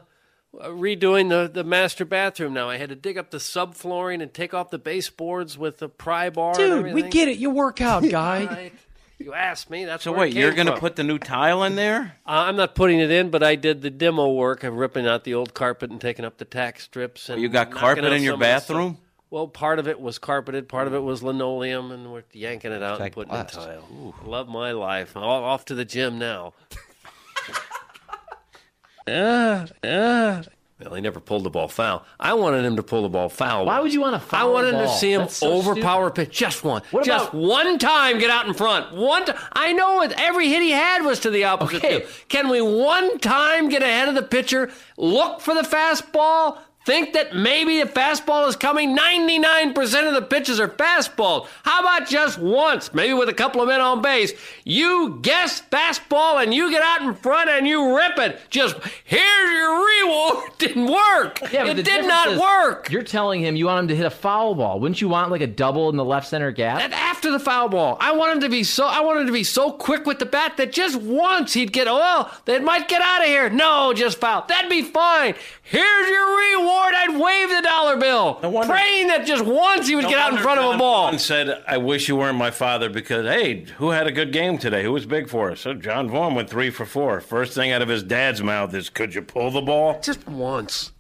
[0.55, 2.55] redoing the, the master bathroom.
[2.55, 5.89] Now I had to dig up the subflooring and take off the baseboards with the
[5.89, 6.59] pry bar.
[6.61, 7.39] and Dude, we get it.
[7.39, 8.73] You work out, guy.
[9.23, 9.85] You asked me.
[9.85, 12.17] That's So wait, you're going to put the new tile in there?
[12.27, 15.23] Uh, I'm not putting it in, but I did the demo work of ripping out
[15.25, 17.29] the old carpet and taking up the tack strips.
[17.29, 18.41] And You got carpet in your stuff.
[18.41, 18.99] bathroom?
[19.31, 22.83] Well, part of it was carpeted, part of it was linoleum, and we're yanking it
[22.83, 23.55] out and Tech putting blast.
[23.55, 24.15] in tile.
[24.25, 25.17] Love my life.
[25.17, 26.53] All, off to the gym now.
[29.07, 30.43] uh, uh.
[30.85, 32.05] Well, he never pulled the ball foul.
[32.19, 33.67] I wanted him to pull the ball foul.
[33.67, 36.29] Why would you want to I wanted to see him so overpower stupid.
[36.31, 36.39] pitch.
[36.39, 36.83] Just one.
[36.91, 38.93] What just about- one time get out in front.
[38.93, 39.37] One time.
[39.53, 40.13] I know it.
[40.19, 42.01] Every hit he had was to the opposite Okay.
[42.01, 42.11] field.
[42.29, 47.35] Can we one time get ahead of the pitcher, look for the fastball, think that
[47.35, 48.97] maybe the fastball is coming.
[48.97, 51.47] 99% of the pitches are fastballs.
[51.63, 54.33] How about just once, maybe with a couple of men on base,
[54.65, 58.41] you guess fastball and you get out in front and you rip it.
[58.51, 60.51] Just here's your reward.
[60.59, 61.41] Didn't work.
[61.53, 62.91] Yeah, it did not work.
[62.91, 64.81] You're telling him you want him to hit a foul ball.
[64.81, 66.81] Wouldn't you want like a double in the left center gap?
[66.81, 69.33] And after the foul ball, I want him to be so I want him to
[69.33, 73.03] be so quick with the bat that just once he'd get oh they might get
[73.03, 73.51] out of here.
[73.51, 74.45] No, just foul.
[74.47, 75.35] That'd be fine.
[75.63, 76.72] Here's your reward.
[76.95, 80.35] I'd wave the dollar bill, praying that just once he would No get out in
[80.35, 81.09] wonder front of a ball.
[81.09, 84.59] And said, "I wish you weren't my father because hey, who had a good game
[84.59, 84.83] today?
[84.83, 87.21] Who was big for us?" So John Vaughn went three for four.
[87.21, 90.93] First thing out of his dad's mouth is, "Could you pull the ball?" Just once.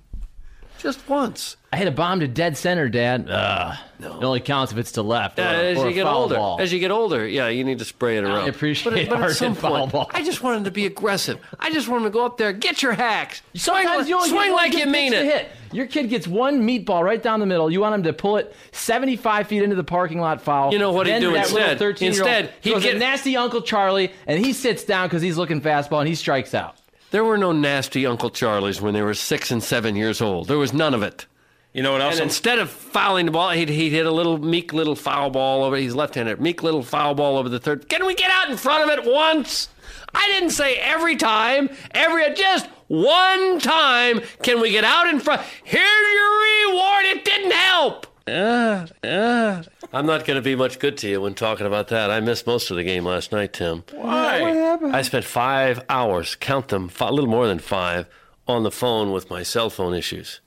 [0.82, 1.56] Just once.
[1.72, 3.28] I hit a bomb to dead center, Dad.
[3.30, 3.78] Ugh.
[4.00, 5.38] It only counts if it's to left.
[5.38, 6.60] Or, Yeah, as or you a get foul older, ball.
[6.60, 8.44] as you get older, yeah, you need to spray it around.
[8.44, 10.10] I appreciate but, but at some point, ball.
[10.12, 11.38] I just want him to be aggressive.
[11.60, 14.28] I just want him to go up there, get your hacks, swing, Sometimes you only
[14.30, 15.24] get swing like you mean it.
[15.24, 15.48] Hit.
[15.70, 17.70] Your kid gets one meatball right down the middle.
[17.70, 20.72] You want him to pull it 75 feet into the parking lot foul.
[20.72, 21.80] You know what he'd do instead?
[21.80, 25.60] Instead, he'd he'd get- get nasty Uncle Charlie, and he sits down because he's looking
[25.62, 26.76] fastball, and he strikes out.
[27.12, 30.48] There were no nasty Uncle Charlies when they were six and seven years old.
[30.48, 31.26] There was none of it.
[31.74, 32.14] You know what else?
[32.14, 35.62] And instead of fouling the ball, he'd, he'd hit a little meek little foul ball
[35.62, 35.76] over.
[35.76, 36.40] He's left-handed.
[36.40, 37.88] Meek little foul ball over the third.
[37.90, 39.68] Can we get out in front of it once?
[40.14, 41.68] I didn't say every time.
[41.90, 44.22] Every just one time.
[44.42, 45.42] Can we get out in front?
[45.64, 47.04] Here's your reward.
[47.04, 48.06] It didn't help.
[48.26, 49.62] Uh, uh.
[49.92, 52.10] I'm not going to be much good to you when talking about that.
[52.10, 53.84] I missed most of the game last night, Tim.
[53.92, 54.40] Why?
[54.40, 54.96] What happened?
[54.96, 58.06] I spent five hours, count them, a little more than five,
[58.46, 60.40] on the phone with my cell phone issues,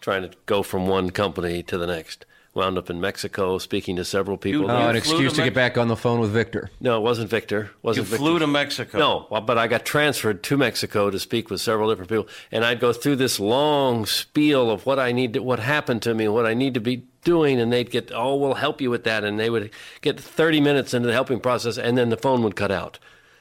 [0.00, 2.26] trying to go from one company to the next.
[2.54, 4.70] Wound up in Mexico, speaking to several people.
[4.70, 6.68] Oh, an excuse to get back on the phone with Victor.
[6.80, 7.70] No, it wasn't Victor.
[7.80, 8.18] Wasn't You Victor.
[8.22, 8.98] flew to Mexico.
[8.98, 12.62] No, well, but I got transferred to Mexico to speak with several different people, and
[12.62, 16.28] I'd go through this long spiel of what I need, to, what happened to me,
[16.28, 19.24] what I need to be doing, and they'd get, oh, we'll help you with that,
[19.24, 19.70] and they would
[20.02, 22.98] get 30 minutes into the helping process, and then the phone would cut out,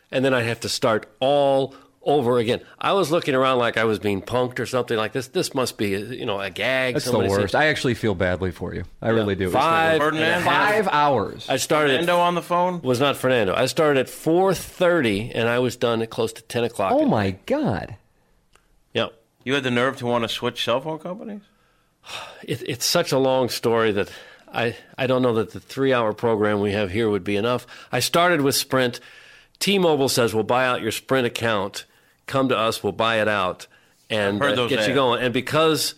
[0.10, 2.62] and then I'd have to start all over again.
[2.80, 5.28] I was looking around like I was being punked or something like this.
[5.28, 6.96] This must be, you know, a gag.
[6.96, 7.56] That's the Somebody said- worst.
[7.56, 8.84] I actually feel badly for you.
[9.02, 9.46] I really do.
[9.46, 10.16] It's Five, worst.
[10.18, 11.46] and a half- five hours.
[11.48, 12.82] I started Fernando on the phone.
[12.82, 13.54] was not Fernando.
[13.54, 16.92] I started at 4:30 and I was done at close to 10 o'clock.
[16.94, 17.96] Oh my god!
[18.94, 19.14] Yep.
[19.44, 21.42] You had the nerve to want to switch cell phone companies?
[22.44, 24.10] It, it's such a long story that
[24.52, 27.68] I I don't know that the three hour program we have here would be enough.
[27.92, 29.00] I started with Sprint.
[29.60, 31.86] T-Mobile says we'll buy out your Sprint account.
[32.32, 33.68] Come to us, we'll buy it out
[34.10, 35.22] and uh, get you going.
[35.22, 35.96] And because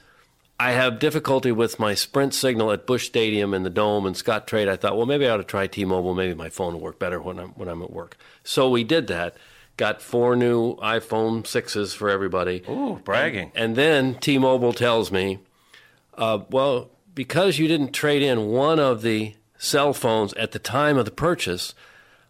[0.59, 4.67] I have difficulty with my Sprint signal at Busch Stadium and the Dome and Scottrade,
[4.67, 6.15] I thought, well, maybe I ought to try T-Mobile.
[6.15, 8.17] Maybe my phone will work better when I'm when I'm at work.
[8.43, 9.37] So we did that.
[9.77, 12.63] Got four new iPhone sixes for everybody.
[12.67, 13.51] Ooh, bragging.
[13.53, 15.37] And then T-Mobile tells me,
[16.17, 20.97] uh, well, because you didn't trade in one of the cell phones at the time
[20.97, 21.75] of the purchase,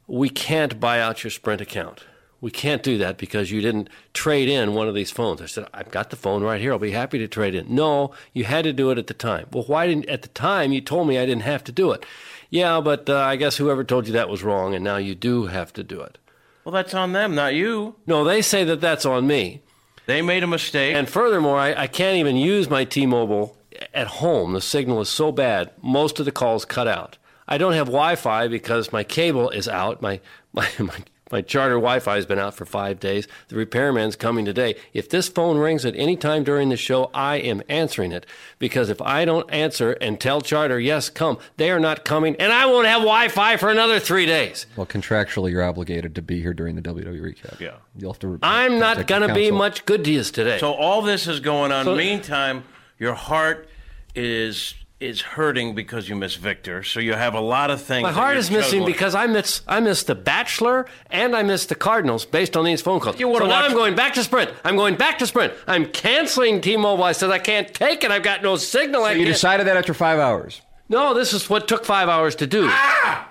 [0.07, 2.03] we can't buy out your Sprint account.
[2.43, 5.41] We can't do that because you didn't trade in one of these phones.
[5.41, 6.73] I said, I've got the phone right here.
[6.73, 7.73] I'll be happy to trade in.
[7.73, 9.47] No, you had to do it at the time.
[9.53, 12.05] Well, why didn't, at the time, you told me I didn't have to do it.
[12.49, 15.45] Yeah, but uh, I guess whoever told you that was wrong, and now you do
[15.45, 16.17] have to do it.
[16.65, 17.95] Well, that's on them, not you.
[18.05, 19.61] No, they say that that's on me.
[20.05, 20.97] They made a mistake.
[20.97, 23.55] And furthermore, I, I can't even use my T-Mobile
[23.93, 24.51] at home.
[24.51, 27.17] The signal is so bad, most of the calls cut out.
[27.47, 30.01] I don't have Wi-Fi because my cable is out.
[30.01, 30.19] My
[30.53, 30.97] my my,
[31.33, 33.27] my charter Wi-Fi has been out for five days.
[33.47, 34.75] The repairman's coming today.
[34.93, 38.27] If this phone rings at any time during the show, I am answering it
[38.59, 42.53] because if I don't answer and tell charter yes, come, they are not coming, and
[42.53, 44.67] I won't have Wi-Fi for another three days.
[44.75, 47.59] Well, contractually, you're obligated to be here during the WWE recap.
[47.59, 47.77] Yeah.
[47.97, 48.37] You'll have to.
[48.43, 50.59] I'm not going to be much good to you today.
[50.59, 51.85] So all this is going on.
[51.85, 52.63] So- Meantime,
[52.99, 53.67] your heart
[54.13, 56.83] is is hurting because you miss Victor.
[56.83, 58.03] So you have a lot of things.
[58.03, 58.93] My that heart you're is missing juggling.
[58.93, 62.81] because I miss I miss the Bachelor and I miss the Cardinals based on these
[62.81, 63.19] phone calls.
[63.19, 64.51] You wanna so now I'm going back to Sprint.
[64.63, 65.53] I'm going back to Sprint.
[65.67, 67.03] I'm canceling T-Mobile.
[67.03, 68.11] I said I can't take it.
[68.11, 69.01] I've got no signal.
[69.01, 69.33] So I you can't.
[69.35, 70.61] decided that after five hours.
[70.89, 72.67] No, this is what took five hours to do.
[72.69, 73.29] Ah!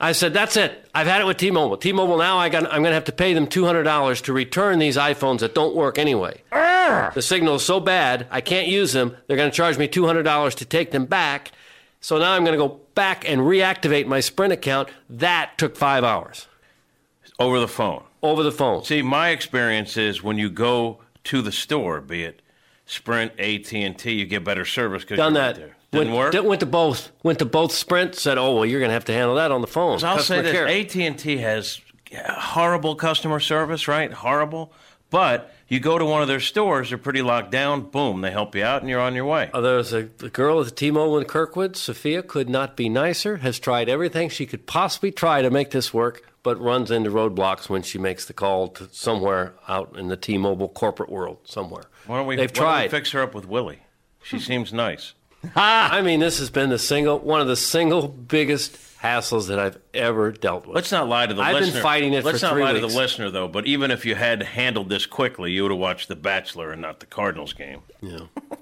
[0.00, 0.88] I said that's it.
[0.94, 1.76] I've had it with T-Mobile.
[1.76, 4.32] T-Mobile now I got, I'm going to have to pay them two hundred dollars to
[4.32, 6.42] return these iPhones that don't work anyway.
[6.50, 6.71] Ah!
[7.14, 9.16] The signal is so bad I can't use them.
[9.26, 11.52] They're going to charge me two hundred dollars to take them back.
[12.00, 14.88] So now I'm going to go back and reactivate my Sprint account.
[15.08, 16.48] That took five hours
[17.38, 18.02] over the phone.
[18.22, 18.84] over the phone.
[18.84, 22.42] See, my experience is when you go to the store, be it
[22.86, 25.48] Sprint, AT and T, you get better service because Done you're that.
[25.48, 25.76] right there.
[25.92, 26.32] Didn't went, work.
[26.32, 27.12] Did, went to both.
[27.22, 28.14] Went to both Sprint.
[28.14, 30.18] Said, "Oh well, you're going to have to handle that on the phone." So I'll
[30.18, 30.96] say Customer this.
[30.96, 31.80] AT and T has
[32.16, 34.12] horrible customer service, right?
[34.12, 34.72] Horrible.
[35.10, 37.80] But you go to one of their stores, they're pretty locked down.
[37.80, 39.48] Boom, they help you out, and you're on your way.
[39.54, 41.76] Uh, There's a, a girl at the T-Mobile in Kirkwood.
[41.78, 43.38] Sophia could not be nicer.
[43.38, 47.70] Has tried everything she could possibly try to make this work, but runs into roadblocks
[47.70, 51.84] when she makes the call to somewhere out in the T-Mobile corporate world somewhere.
[52.06, 53.80] Why don't we, They've don't we fix her up with Willie?
[54.22, 55.14] She seems nice.
[55.56, 59.78] I mean, this has been the single one of the single biggest hassles that I've
[59.92, 60.74] ever dealt with.
[60.76, 61.72] Let's not lie to the I've listener.
[61.74, 62.86] been fighting it Let's for not three lie weeks.
[62.86, 63.48] to the listener, though.
[63.48, 66.80] But even if you had handled this quickly, you would have watched The Bachelor and
[66.82, 67.80] not the Cardinals game.
[68.00, 68.20] Yeah.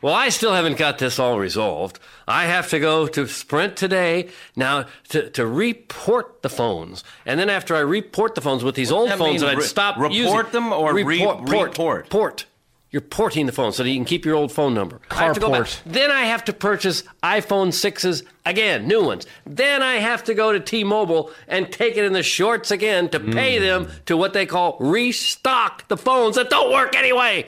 [0.00, 1.98] Well, I still haven't got this all resolved.
[2.28, 7.02] I have to go to Sprint today now to, to report the phones.
[7.26, 9.40] And then after I report the phones with these old that phones mean?
[9.40, 10.52] that I'd Re- stopped report using.
[10.52, 12.10] them or re- report, port, report?
[12.10, 12.46] Port.
[12.90, 15.00] You're porting the phone so that you can keep your old phone number.
[15.10, 15.62] I have to go back.
[15.62, 15.80] Carport.
[15.84, 19.26] Then I have to purchase iPhone 6s again, new ones.
[19.44, 23.20] Then I have to go to T-Mobile and take it in the shorts again to
[23.20, 23.64] pay hmm.
[23.64, 27.46] them to what they call restock the phones that don't work anyway.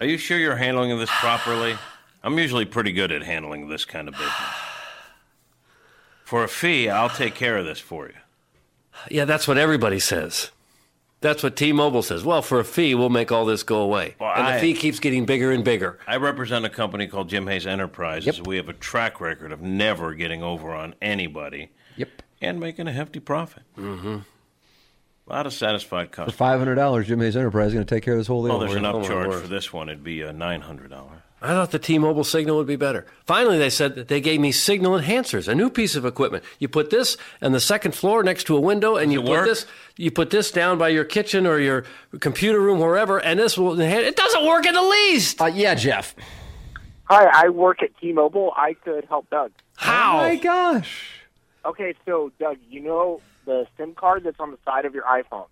[0.00, 1.76] Are you sure you're handling this properly?
[2.22, 4.32] I'm usually pretty good at handling this kind of business.
[6.24, 8.14] For a fee, I'll take care of this for you.
[9.10, 10.50] Yeah, that's what everybody says.
[11.20, 12.24] That's what T-Mobile says.
[12.24, 14.14] Well, for a fee, we'll make all this go away.
[14.20, 15.98] Well, and I- the fee keeps getting bigger and bigger.
[16.06, 18.40] I represent a company called Jim Hayes Enterprises.
[18.42, 21.70] We have a track record of never getting over on anybody.
[21.96, 22.08] Yep.
[22.40, 23.64] And making a hefty profit.
[23.76, 24.18] Mm-hmm.
[25.28, 26.36] A lot of satisfied For customers.
[26.36, 28.50] five hundred dollars, Jim Hayes Enterprise is going to take care of this whole deal.
[28.56, 29.88] Well, there's an Oh, upcharge for this one.
[29.88, 31.24] It'd be a nine hundred dollar.
[31.40, 33.06] I thought the T-Mobile Signal would be better.
[33.24, 36.42] Finally, they said that they gave me signal enhancers, a new piece of equipment.
[36.58, 39.46] You put this on the second floor next to a window, and you put work?
[39.46, 39.66] this
[39.96, 41.84] you put this down by your kitchen or your
[42.18, 44.06] computer room, wherever, and this will enhance.
[44.06, 45.40] It doesn't work in the least.
[45.40, 46.16] Uh, yeah, Jeff.
[47.04, 48.52] Hi, I work at T-Mobile.
[48.56, 49.52] I could help Doug.
[49.76, 50.18] How?
[50.18, 51.20] Oh my gosh.
[51.64, 55.46] Okay, so Doug, you know the SIM card that's on the side of your iPhone.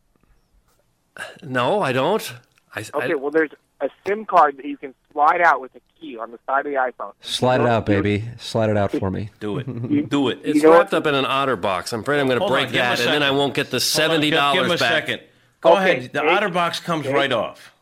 [1.43, 2.35] No, I don't.
[2.75, 5.81] I, Okay, I, well, there's a SIM card that you can slide out with a
[6.01, 7.13] key on the side of the iPhone.
[7.21, 8.25] Slide it out, baby.
[8.39, 9.31] Slide it out for me.
[9.41, 9.65] Do it.
[10.11, 10.41] Do it.
[10.45, 11.93] it's know wrapped up in an otter box.
[11.93, 13.31] I'm afraid I'm going to Hold on, break give him a that, and then I
[13.31, 15.07] won't get the seventy give- dollars Give him a back.
[15.07, 15.21] second.
[15.61, 16.13] Go Okay, ahead.
[16.13, 17.73] The take- OtterBox comes take- right off.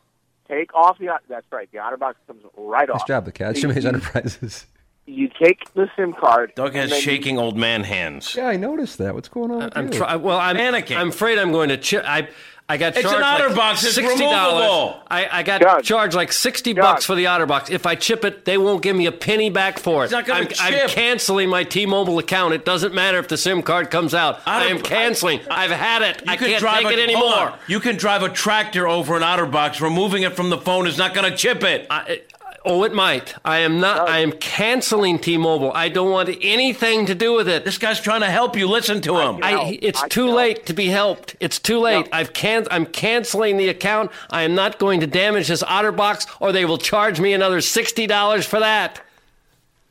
[0.47, 1.09] Take off the.
[1.27, 1.69] That's right.
[1.71, 3.07] The OtterBox comes right Nice off.
[3.07, 3.55] job, the cat.
[3.55, 4.65] So Jim you- Enterprises.
[5.07, 6.51] You take the SIM card.
[6.55, 8.35] Doug has and then you- shaking old man hands.
[8.35, 9.13] Yeah, I noticed that.
[9.13, 9.99] What's going on with I'm you?
[9.99, 10.97] try- well, I'm Panicking.
[10.97, 11.77] I'm afraid I'm going to.
[11.77, 12.27] Chi- I
[12.67, 13.83] I got It's charged an like OtterBox.
[13.83, 14.63] It's sixty dollars.
[14.63, 15.03] removable.
[15.07, 15.83] I, I got Doug.
[15.83, 16.83] charged like sixty Doug.
[16.83, 17.69] bucks for the OtterBox.
[17.69, 20.05] If I chip it, they won't give me a penny back for it.
[20.05, 22.55] It's not gonna I'm, I'm canceling my T-Mobile account.
[22.55, 24.39] It doesn't matter if the SIM card comes out.
[24.47, 25.41] I am canceling.
[25.51, 26.21] I've had it.
[26.25, 27.53] You I can can't drive take a, it anymore.
[27.67, 29.79] You can drive a tractor over an OtterBox.
[29.79, 31.85] Removing it from the phone is not going to chip it.
[31.91, 32.21] I,
[32.65, 33.35] oh, it might.
[33.45, 34.01] I am not.
[34.01, 34.05] Oh.
[34.05, 35.71] I am canceling T-Mobile.
[35.73, 37.63] I don't want anything to do with it.
[37.65, 38.67] This guy's trying to help you.
[38.67, 39.39] Listen to him.
[39.43, 39.75] I, help.
[39.81, 40.37] it's I too can help.
[40.37, 41.35] late to be helped.
[41.39, 42.09] It's too late.
[42.11, 44.11] I've can, I'm canceling the account.
[44.29, 48.07] I am not going to damage this OtterBox, or they will charge me another sixty
[48.07, 49.01] dollars for that.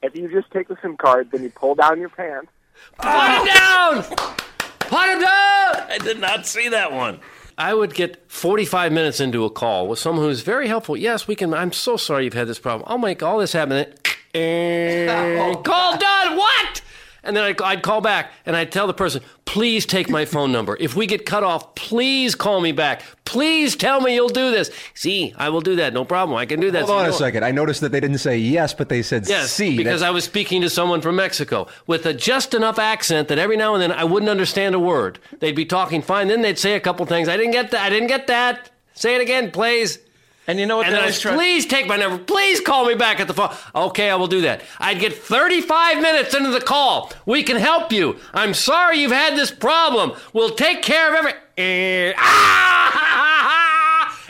[0.03, 2.51] If you just take the SIM card, then you pull down your pants.
[2.99, 4.05] Put him down.
[4.18, 4.37] Oh.
[4.81, 5.91] Put him down.
[5.91, 7.20] I did not see that one.
[7.57, 10.97] I would get 45 minutes into a call with someone who's very helpful.
[10.97, 11.55] Yes, we can.
[11.55, 12.85] I'm so sorry you've had this problem.
[12.91, 13.87] I'll make all this happen.
[14.35, 16.37] And call done.
[16.37, 16.83] What?
[17.25, 20.53] And then I'd, I'd call back and I'd tell the person, please take my phone
[20.53, 20.77] number.
[20.79, 23.03] If we get cut off, please call me back.
[23.25, 24.70] Please tell me you'll do this.
[24.95, 25.93] See, I will do that.
[25.95, 26.37] No problem.
[26.37, 26.81] I can do that.
[26.81, 27.45] Hold So on a know- second.
[27.45, 29.77] I noticed that they didn't say yes, but they said Yes, C.
[29.77, 33.57] because I was speaking to someone from Mexico with a just enough accent that every
[33.57, 35.18] now and then I wouldn't understand a word.
[35.41, 37.29] They'd be talking fine, then they'd say a couple things.
[37.29, 37.81] I didn't get that.
[37.81, 38.70] I didn't get that.
[38.95, 39.99] Say it again, please.
[40.47, 40.87] And you know what?
[40.87, 42.19] And then I try- please take my number.
[42.23, 43.55] Please call me back at the phone.
[43.75, 44.63] Okay, I will do that.
[44.79, 47.13] I'd get 35 minutes into the call.
[47.25, 48.17] We can help you.
[48.35, 50.13] I'm sorry you've had this problem.
[50.33, 51.33] We'll take care of every.
[51.57, 53.64] Eh, ah,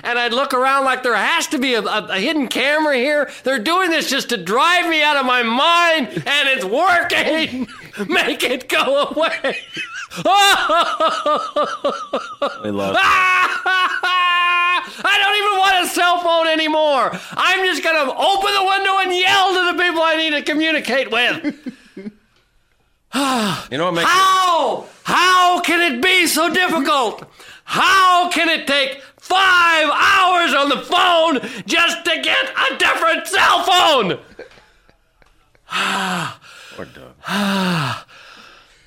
[0.04, 3.30] and I'd look around like there has to be a, a, a hidden camera here.
[3.42, 7.68] They're doing this just to drive me out of my mind, and it's working.
[8.08, 9.58] Make it go away.
[10.16, 10.22] I
[12.64, 12.96] love
[15.06, 17.10] I don't even want a cell phone anymore.
[17.32, 20.42] I'm just going to open the window and yell to the people I need to
[20.42, 21.54] communicate with.
[23.70, 24.86] You know what makes How?
[25.04, 27.24] How can it be so difficult?
[27.64, 33.62] How can it take five hours on the phone just to get a different cell
[33.64, 34.18] phone?
[36.76, 37.14] Poor Doug.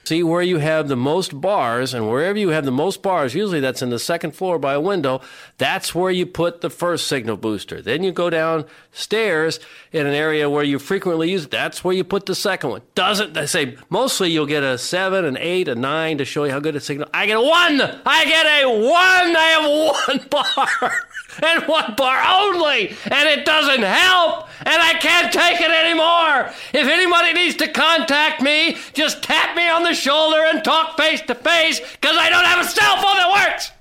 [0.08, 3.60] See, where you have the most bars, and wherever you have the most bars, usually
[3.60, 5.20] that's in the second floor by a window,
[5.58, 7.82] That's where you put the first signal booster.
[7.82, 9.60] Then you go downstairs
[9.92, 11.52] in an area where you frequently use it.
[11.52, 12.82] That's where you put the second one.
[12.94, 16.52] Doesn't they say mostly you'll get a seven, an eight, a nine to show you
[16.52, 17.10] how good a signal.
[17.12, 17.82] I get a one.
[18.06, 19.36] I get a one.
[19.36, 20.94] I have one bar
[21.42, 26.52] and one bar only, and it doesn't help, and I can't take it anymore.
[26.74, 31.22] If anybody needs to contact me, just tap me on the shoulder and talk face
[31.22, 33.72] to face, because I don't have a cell phone that works.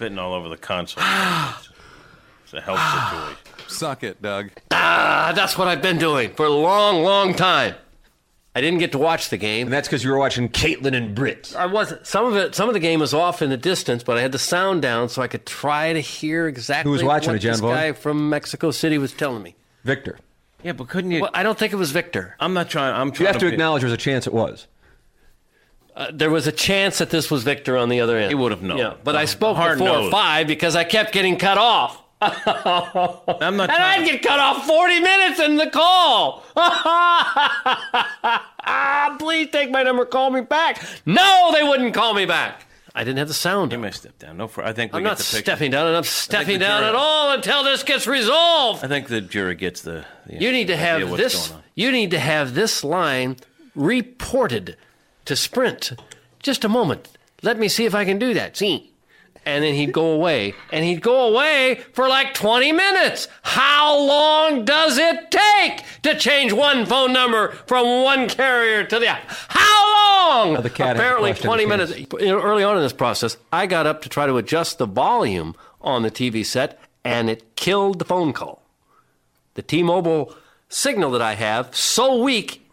[0.00, 1.02] Spitting all over the console.
[2.42, 3.36] it's a health situation.
[3.68, 4.48] Suck it, Doug.
[4.70, 7.74] Ah, that's what I've been doing for a long, long time.
[8.54, 9.66] I didn't get to watch the game.
[9.66, 11.54] And that's because you were watching Kaitlyn and Britt.
[11.54, 12.06] I wasn't.
[12.06, 14.32] Some of it, some of the game was off in the distance, but I had
[14.32, 17.40] the sound down so I could try to hear exactly Who was watching what it,
[17.40, 17.74] John this Vaughn?
[17.74, 19.54] guy from Mexico City was telling me.
[19.84, 20.18] Victor.
[20.62, 21.20] Yeah, but couldn't you?
[21.20, 22.36] Well, I don't think it was Victor.
[22.40, 22.94] I'm not trying.
[22.94, 24.66] I'm You trying have to be- acknowledge there's a chance it was.
[25.96, 28.30] Uh, there was a chance that this was Victor on the other end.
[28.30, 28.78] He would have known.
[28.78, 30.10] Yeah, but I spoke Hard before nose.
[30.10, 32.00] five because I kept getting cut off.
[32.22, 34.02] I'm not and trying.
[34.02, 36.44] I'd get cut off 40 minutes in the call.
[39.18, 40.82] Please take my number, call me back.
[41.06, 42.66] No, they wouldn't call me back.
[42.94, 43.72] I didn't have the sound.
[43.72, 44.36] You may step down.
[44.36, 46.64] No, for, I think we I'm get not the stepping down, and I'm stepping the
[46.64, 48.84] down jury- at all until this gets resolved.
[48.84, 50.04] I think the jury gets the.
[50.26, 51.52] the You need to have this.
[51.74, 53.36] You need to have this line
[53.74, 54.76] reported
[55.24, 55.92] to Sprint.
[56.40, 57.08] Just a moment.
[57.42, 58.56] Let me see if I can do that.
[58.56, 58.86] See.
[59.46, 63.26] And then he'd go away, and he'd go away for like 20 minutes.
[63.40, 69.08] How long does it take to change one phone number from one carrier to the
[69.08, 69.20] other?
[69.48, 70.56] How long?
[70.56, 71.94] Apparently, 20 minutes.
[72.20, 76.02] Early on in this process, I got up to try to adjust the volume on
[76.02, 78.62] the TV set, and it killed the phone call
[79.54, 80.34] the T-Mobile
[80.68, 82.69] signal that I have so weak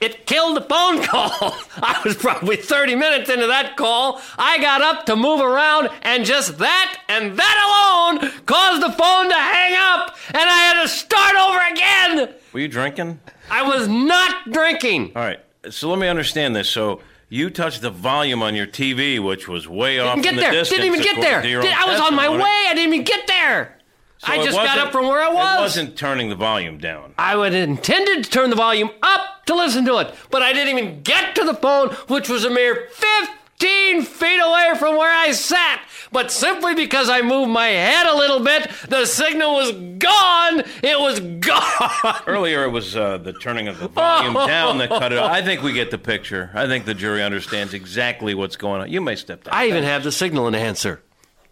[0.00, 1.30] it killed the phone call.
[1.76, 4.20] I was probably 30 minutes into that call.
[4.38, 9.28] I got up to move around, and just that and that alone caused the phone
[9.28, 12.34] to hang up, and I had to start over again.
[12.52, 13.20] Were you drinking?
[13.50, 15.12] I was not drinking.
[15.16, 15.40] All right.
[15.70, 16.68] So let me understand this.
[16.68, 20.36] So you touched the volume on your TV, which was way off Didn't get in
[20.36, 20.50] the there.
[20.52, 20.80] distance.
[20.80, 21.42] Didn't even get there.
[21.42, 22.42] Did- I was on my way.
[22.42, 23.75] I didn't even get there.
[24.18, 25.58] So I just got up from where I was.
[25.58, 27.14] It wasn't turning the volume down.
[27.18, 30.78] I would intended to turn the volume up to listen to it, but I didn't
[30.78, 35.32] even get to the phone, which was a mere 15 feet away from where I
[35.32, 35.82] sat.
[36.12, 40.60] But simply because I moved my head a little bit, the signal was gone.
[40.82, 42.22] It was gone.
[42.26, 45.18] Earlier, it was uh, the turning of the volume down that cut it.
[45.18, 45.30] off.
[45.30, 46.50] I think we get the picture.
[46.54, 48.90] I think the jury understands exactly what's going on.
[48.90, 49.54] You may step down.
[49.54, 51.02] I even have the signal enhancer.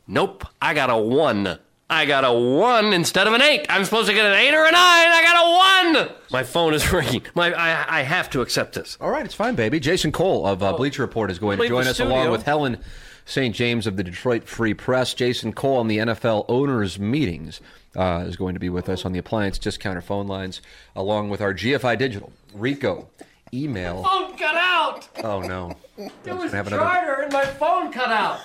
[0.07, 1.59] Nope, I got a one.
[1.95, 3.66] I got a one instead of an eight.
[3.68, 4.74] I'm supposed to get an eight or a nine.
[4.76, 6.16] I got a one.
[6.32, 7.22] My phone is ringing.
[7.34, 8.99] My, I, I have to accept this.
[9.01, 9.78] All right, it's fine, baby.
[9.78, 12.78] Jason Cole of uh, Bleacher Report is going to join us along with Helen
[13.26, 13.55] St.
[13.55, 15.14] James of the Detroit Free Press.
[15.14, 17.61] Jason Cole on the NFL owners' meetings
[17.95, 20.61] uh, is going to be with us on the appliance discounter phone lines,
[20.97, 22.32] along with our GFI Digital.
[22.53, 23.09] Rico,
[23.53, 24.03] email.
[24.03, 25.09] Phone cut out.
[25.22, 25.76] Oh, no.
[25.97, 28.40] It was have another- and my phone cut out.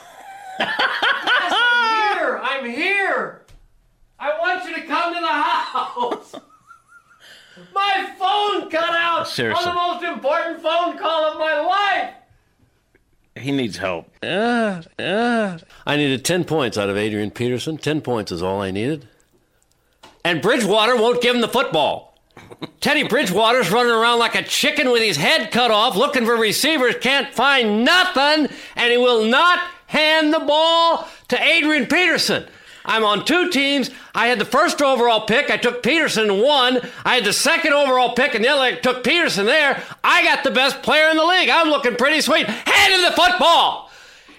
[0.60, 2.40] I'm here.
[2.42, 3.42] I'm here.
[4.20, 6.36] I want you to come to the house.
[7.74, 9.66] My phone cut out Seriously.
[9.66, 12.14] on the most important phone call of my life.
[13.36, 14.10] He needs help.
[14.24, 15.58] Uh, uh.
[15.86, 17.78] I needed 10 points out of Adrian Peterson.
[17.78, 19.08] 10 points is all I needed.
[20.24, 22.18] And Bridgewater won't give him the football.
[22.82, 26.96] Teddy Bridgewater's running around like a chicken with his head cut off, looking for receivers,
[27.02, 29.60] can't find nothing, and he will not
[29.90, 32.46] hand the ball to Adrian Peterson.
[32.86, 33.92] I'm on two teams.
[34.16, 35.52] I had the first overall pick.
[35.52, 36.80] I took Peterson and won.
[37.06, 39.84] I had the second overall pick, and the other took Peterson there.
[40.04, 41.50] I got the best player in the league.
[41.50, 42.48] I'm looking pretty sweet.
[42.48, 43.92] Hand him the football.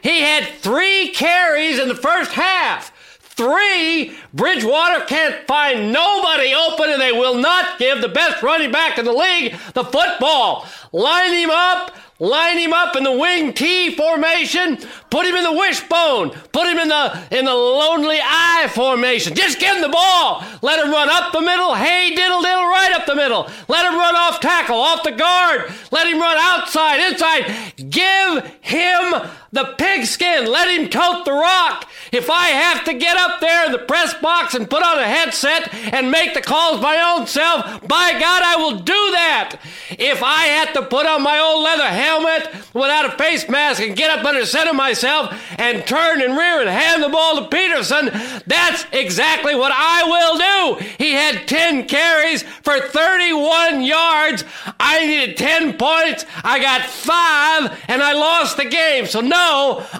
[0.02, 2.92] He had three carries in the first half.
[3.20, 4.16] Three.
[4.34, 9.04] Bridgewater can't find nobody open, and they will not give the best running back in
[9.04, 10.66] the league the football.
[10.92, 11.94] Line him up.
[12.20, 14.76] Line him up in the wing T formation.
[15.08, 16.30] Put him in the wishbone.
[16.52, 19.34] Put him in the in the lonely eye formation.
[19.34, 20.44] Just give him the ball.
[20.60, 21.74] Let him run up the middle.
[21.74, 23.48] Hey diddle diddle right up the middle.
[23.68, 25.72] Let him run off tackle, off the guard.
[25.90, 27.72] Let him run outside, inside.
[27.88, 29.14] Give him
[29.52, 30.46] the pigskin.
[30.46, 31.88] Let him tote the rock.
[32.12, 35.06] If I have to get up there in the press box and put on a
[35.06, 39.56] headset and make the calls my own self, by God, I will do that.
[39.90, 43.96] If I had to put on my old leather helmet without a face mask and
[43.96, 48.10] get up under center myself and turn and rear and hand the ball to Peterson,
[48.46, 50.86] that's exactly what I will do.
[50.98, 54.44] He had 10 carries for 31 yards.
[54.78, 56.24] I needed 10 points.
[56.44, 59.06] I got five and I lost the game.
[59.06, 59.39] So, no,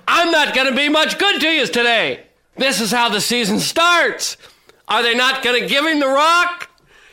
[0.08, 2.24] I'm not going to be much good to you today.
[2.56, 4.36] This is how the season starts.
[4.88, 6.68] Are they not going to give him the rock?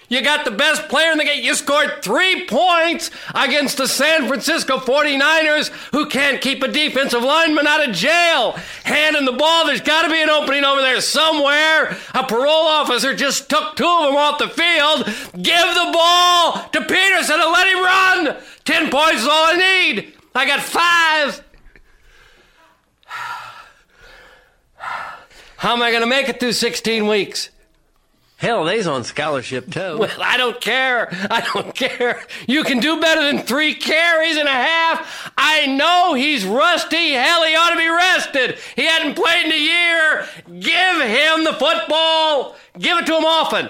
[0.10, 1.44] You got the best player in the game.
[1.44, 7.68] You scored three points against the San Francisco 49ers, who can't keep a defensive lineman
[7.68, 8.54] out of jail.
[8.84, 11.98] Handing the ball, there's got to be an opening over there somewhere.
[12.14, 15.06] A parole officer just took two of them off the field.
[15.44, 18.44] Give the ball to Peterson and let him run.
[18.64, 20.14] Ten points is all I need.
[20.34, 21.44] I got five.
[25.58, 27.50] How am I going to make it through 16 weeks?
[28.38, 29.98] Hell, they's on scholarship too.
[29.98, 31.10] Well, I don't care.
[31.12, 32.24] I don't care.
[32.48, 35.32] You can do better than three carries and a half.
[35.36, 37.14] I know he's rusty.
[37.14, 38.60] Hell, he ought to be rested.
[38.76, 40.28] He hadn't played in a year.
[40.60, 42.56] Give him the football.
[42.78, 43.70] Give it to him often.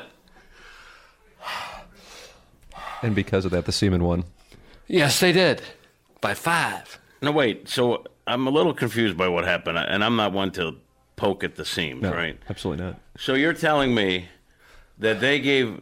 [3.01, 4.25] And because of that, the Seaman won.
[4.87, 5.61] Yes, they did.
[6.19, 6.99] By five.
[7.21, 7.69] No, wait.
[7.69, 10.75] So I'm a little confused by what happened, and I'm not one to
[11.17, 12.39] poke at the seams, No, right?
[12.49, 12.99] absolutely not.
[13.17, 14.29] So you're telling me
[14.99, 15.81] that they gave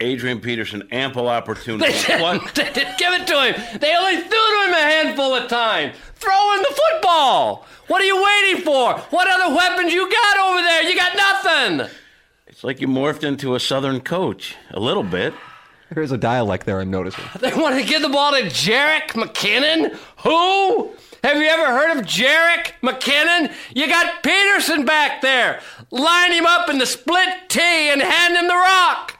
[0.00, 1.92] Adrian Peterson ample opportunity.
[2.06, 3.78] They didn't, they didn't give it to him.
[3.80, 5.94] They only threw to him a handful of times.
[6.14, 7.66] Throw in the football.
[7.88, 8.94] What are you waiting for?
[9.10, 10.82] What other weapons you got over there?
[10.82, 11.88] You got nothing.
[12.46, 15.34] It's like you morphed into a Southern coach a little bit.
[15.94, 17.24] There's a dialect there I'm noticing.
[17.40, 19.94] They want to give the ball to Jerick McKinnon?
[20.24, 20.90] Who?
[21.24, 23.52] Have you ever heard of Jerick McKinnon?
[23.74, 25.60] You got Peterson back there.
[25.90, 29.18] Line him up in the split T and hand him the rock.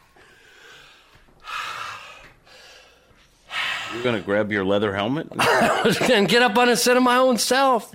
[3.92, 5.28] You're going to grab your leather helmet?
[6.10, 7.94] and get up on a set of my own self.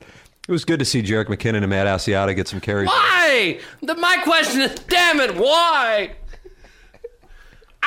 [0.00, 2.88] It was good to see Jerick McKinnon and Matt Asiata get some carries.
[2.88, 3.60] Why?
[3.82, 6.12] The, my question is, damn it, why?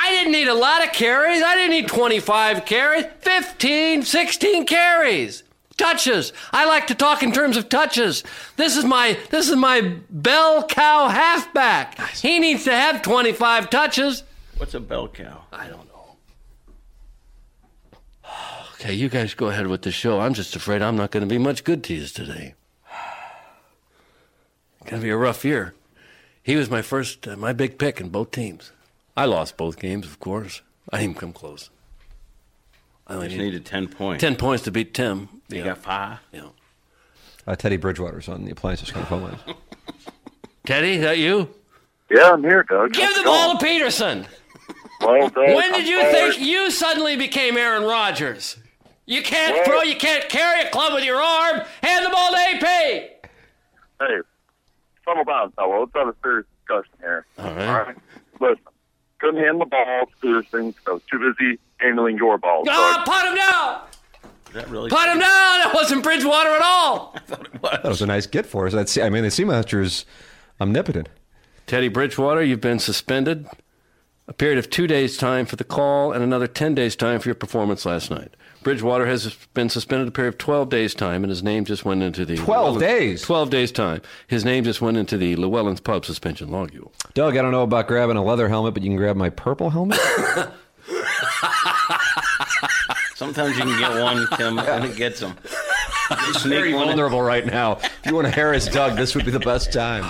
[0.04, 1.43] I didn't need a lot of carries.
[1.43, 3.06] I didn't need 25 carries.
[3.20, 5.43] 15, 16 carries.
[5.78, 6.34] Touches.
[6.52, 8.24] I like to talk in terms of touches.
[8.56, 11.99] This is my this is my bell cow halfback.
[12.16, 14.24] He needs to have 25 touches.
[14.58, 15.43] What's a bell cow?
[15.52, 16.18] I don't know.
[18.74, 20.20] Okay, you guys go ahead with the show.
[20.20, 22.56] I'm just afraid I'm not going to be much good to you today.
[24.86, 25.76] Gonna be a rough year.
[26.41, 28.72] He was my first, uh, my big pick in both teams.
[29.16, 30.62] I lost both games, of course.
[30.91, 31.70] I didn't even come close.
[33.07, 34.22] I I only just needed needed 10 points.
[34.22, 35.28] ten points to beat Tim.
[35.49, 35.64] You Yeah.
[35.66, 36.20] got five?
[36.32, 36.49] Yeah.
[37.45, 39.39] Uh, Teddy Bridgewater's on the appliances kind of phone line.
[40.66, 41.49] Teddy, is that you?
[42.09, 42.93] Yeah, I'm here, Doug.
[42.93, 44.28] Give the ball to Peterson.
[45.01, 46.12] Well, Doug, When did I'm you tired.
[46.36, 48.57] think you suddenly became Aaron Rodgers?
[49.07, 51.62] You can't throw, you can't carry a club with your arm.
[51.82, 52.62] Hand the ball to AP.
[53.99, 54.18] Hey,
[55.03, 55.80] settle down, fellow.
[55.82, 57.26] Let's have a serious discussion here.
[57.39, 57.95] All right.
[58.39, 58.64] Listen,
[59.22, 60.74] couldn't hand the ball to Peterson.
[60.88, 62.64] I was too busy handling your ball.
[62.68, 63.82] Ah, pot him down.
[64.48, 64.90] Is that really?
[64.90, 65.60] Pot him down.
[65.62, 67.14] That wasn't Bridgewater at all.
[67.16, 67.80] I thought it was.
[67.84, 68.74] That was a nice get for us.
[68.74, 70.06] That's, I mean, the Seamaster's
[70.60, 71.08] omnipotent.
[71.68, 73.48] Teddy Bridgewater, you've been suspended.
[74.28, 77.30] A period of two days' time for the call and another 10 days' time for
[77.30, 78.34] your performance last night.
[78.64, 82.03] Bridgewater has been suspended a period of 12 days' time, and his name just went
[82.03, 82.38] into the.
[82.38, 83.22] 12 days?
[83.24, 84.01] 12 days' time.
[84.28, 86.91] His name just went into the Llywelyn's Pub suspension logule.
[87.14, 89.72] Doug, I don't know about grabbing a leather helmet, but you can grab my purple
[89.72, 89.99] helmet.
[93.16, 95.36] Sometimes you can get one, Tim, and it gets them.
[96.26, 97.74] He's very vulnerable right now.
[97.74, 100.05] If you want to harass Doug, this would be the best time.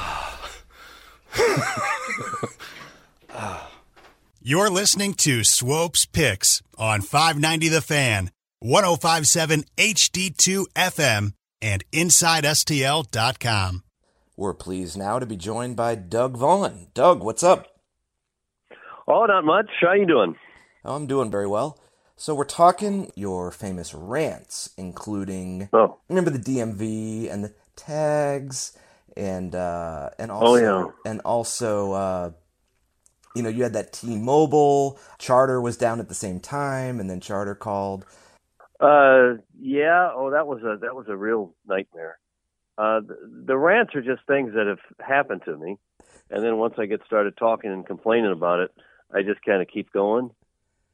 [4.42, 8.32] You're listening to Swopes Picks on 590 The Fan,
[8.62, 11.34] 1057 HD2 FM,
[11.64, 13.84] and InsideSTL.com.
[14.38, 16.88] We're pleased now to be joined by Doug Vaughn.
[16.94, 17.68] Doug, what's up?
[19.08, 19.70] Oh, not much.
[19.82, 20.36] How you doing?
[20.86, 21.80] Oh, I'm doing very well.
[22.16, 25.98] So we're talking your famous rants, including oh.
[26.08, 28.78] remember the DMV and the tags,
[29.18, 32.32] and uh, and Oh, also and also uh,
[33.36, 37.22] you know you had that T-Mobile charter was down at the same time, and then
[37.22, 38.06] charter called.
[38.82, 40.10] Uh, yeah.
[40.14, 42.18] Oh, that was a that was a real nightmare.
[42.78, 45.78] Uh, the, the rants are just things that have happened to me,
[46.32, 48.72] and then once I get started talking and complaining about it,
[49.14, 50.32] I just kind of keep going.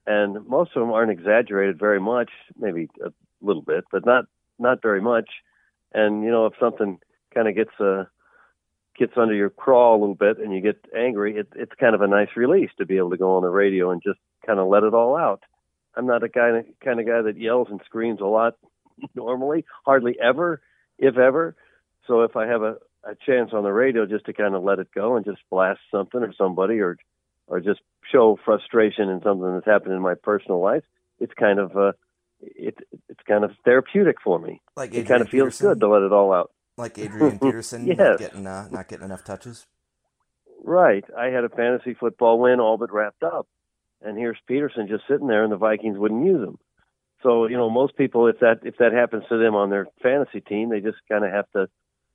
[0.05, 3.11] And most of them aren't exaggerated very much, maybe a
[3.41, 4.25] little bit, but not
[4.59, 5.29] not very much.
[5.93, 6.99] And you know, if something
[7.33, 8.05] kind of gets uh
[8.97, 12.01] gets under your craw a little bit and you get angry, it, it's kind of
[12.01, 14.67] a nice release to be able to go on the radio and just kind of
[14.67, 15.43] let it all out.
[15.97, 18.55] I'm not a guy kind of guy that yells and screams a lot
[19.15, 20.61] normally, hardly ever,
[20.97, 21.55] if ever.
[22.05, 24.79] So if I have a, a chance on the radio just to kind of let
[24.79, 26.97] it go and just blast something or somebody or
[27.47, 27.79] or just
[28.11, 30.83] show frustration in something that's happened in my personal life,
[31.19, 31.91] it's kind of uh
[32.41, 32.77] it
[33.09, 34.61] it's kind of therapeutic for me.
[34.75, 35.67] Like Adrian it kind of feels Peterson?
[35.69, 36.51] good to let it all out.
[36.77, 37.97] Like Adrian Peterson Yes.
[37.97, 39.65] not getting uh, not getting enough touches.
[40.63, 41.03] Right.
[41.17, 43.47] I had a fantasy football win all but wrapped up.
[44.01, 46.57] And here's Peterson just sitting there and the Vikings wouldn't use him.
[47.23, 50.39] So, you know, most people if that if that happens to them on their fantasy
[50.39, 51.67] team, they just kind of have to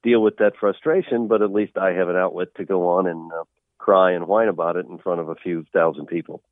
[0.02, 3.32] deal with that frustration, but at least I have an outlet to go on and
[3.32, 3.44] uh,
[3.78, 6.42] cry and whine about it in front of a few thousand people.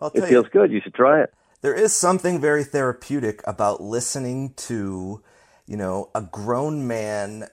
[0.00, 0.72] I'll it feels you, good.
[0.72, 1.34] You should try it.
[1.60, 5.22] there is something very therapeutic about listening to,
[5.66, 7.48] you know, a grown man,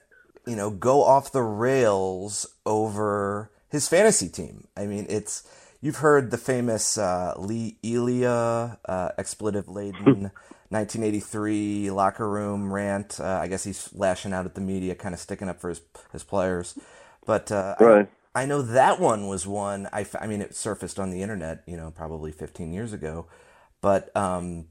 [0.46, 4.68] you know, go off the rails over his fantasy team.
[4.76, 5.42] I mean, it's
[5.86, 10.32] you've heard the famous uh, Lee Elia uh, expletive laden
[10.70, 13.20] 1983 locker room rant.
[13.20, 15.80] Uh, I guess he's lashing out at the media, kind of sticking up for his
[16.10, 16.76] his players.
[17.24, 17.84] But uh, I-
[18.34, 19.88] I know that one was one.
[19.94, 23.26] I, f- I mean, it surfaced on the internet, you know, probably 15 years ago.
[23.80, 24.66] But um,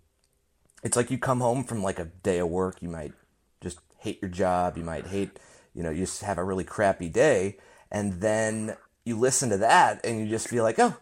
[0.84, 3.14] it's like you come home from like a day of work, you might
[3.62, 5.40] just hate your job, you might hate,
[5.74, 7.58] you know, you just have a really crappy day,
[7.90, 10.96] and then you listen to that and you just feel like, oh,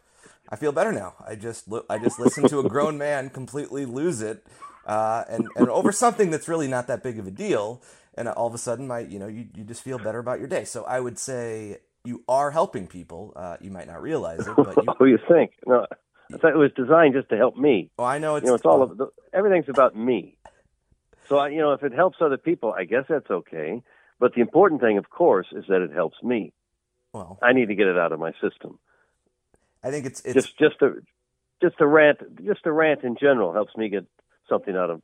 [0.53, 1.15] I feel better now.
[1.27, 4.45] I just I just listened to a grown man completely lose it,
[4.85, 7.81] uh, and and over something that's really not that big of a deal,
[8.13, 10.47] and all of a sudden, my you know, you you just feel better about your
[10.47, 10.63] day.
[10.63, 13.33] So I would say you are helping people.
[13.35, 15.53] Uh, you might not realize it, but you, Who you think?
[15.65, 15.87] No,
[16.31, 17.89] I thought it was designed just to help me.
[17.97, 20.37] Oh, I know it's you know it's all of the, everything's about me.
[21.29, 23.81] So I, you know, if it helps other people, I guess that's okay.
[24.19, 26.53] But the important thing, of course, is that it helps me.
[27.11, 28.77] Well, I need to get it out of my system.
[29.83, 30.93] I think it's it's just just a
[31.61, 34.05] just a rant, just a rant in general helps me get
[34.49, 35.01] something out of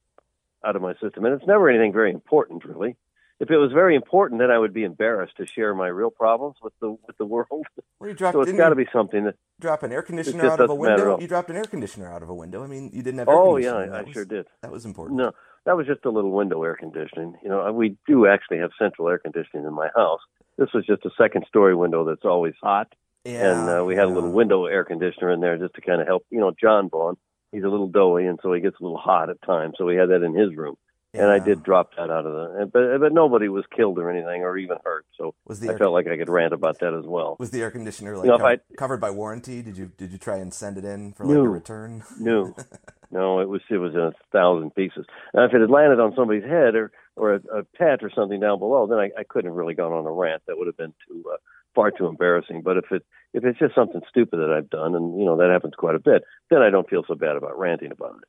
[0.66, 2.96] out of my system, and it's never anything very important, really.
[3.40, 6.58] If it was very important, then I would be embarrassed to share my real problems
[6.62, 7.66] with the with the world.
[8.00, 10.60] Well, you dropped- so it's got to be something that drop an air conditioner out
[10.60, 11.22] of a doesn't matter at window.
[11.22, 12.64] You dropped an air conditioner out of a window.
[12.64, 13.30] I mean, you didn't have.
[13.30, 13.90] Air Oh yeah, conditioning.
[13.90, 14.48] I, That I was- sure did.
[14.62, 15.18] That was important.
[15.20, 15.32] No,
[15.66, 17.38] that was just a little window air conditioning.
[17.42, 20.20] You know, we do actually have central air conditioning in my house.
[20.58, 22.94] This was just a second story window that's always hot,
[23.34, 26.02] Yeah, and uh, we had a little window air conditioner in there just to kind
[26.02, 26.26] of help.
[26.30, 27.16] You know, John Vaughn,
[27.52, 29.76] he's a little doughy, and so he gets a little hot at times.
[29.78, 30.76] So we had that in his room,
[31.14, 32.66] and I did drop that out of the.
[32.72, 35.06] But but nobody was killed or anything or even hurt.
[35.18, 37.36] So Was the I felt like I could rant about that as well.
[37.40, 39.62] Was the air conditioner like You know, covered, I- covered by warranty?
[39.62, 41.46] Did you did you try and send it in for like No.
[41.46, 42.04] a return?
[42.20, 42.56] No,
[43.12, 45.06] no, it was it was in a thousand pieces.
[45.34, 48.40] Now, if it had landed on somebody's head or or a, a pet or something
[48.40, 50.42] down below, then I, I couldn't have really gone on a rant.
[50.48, 51.36] That would have been too uh,
[51.76, 52.62] far too embarrassing.
[52.64, 55.50] But if it if it's just something stupid that I've done, and you know that
[55.52, 58.28] happens quite a bit, then I don't feel so bad about ranting about it.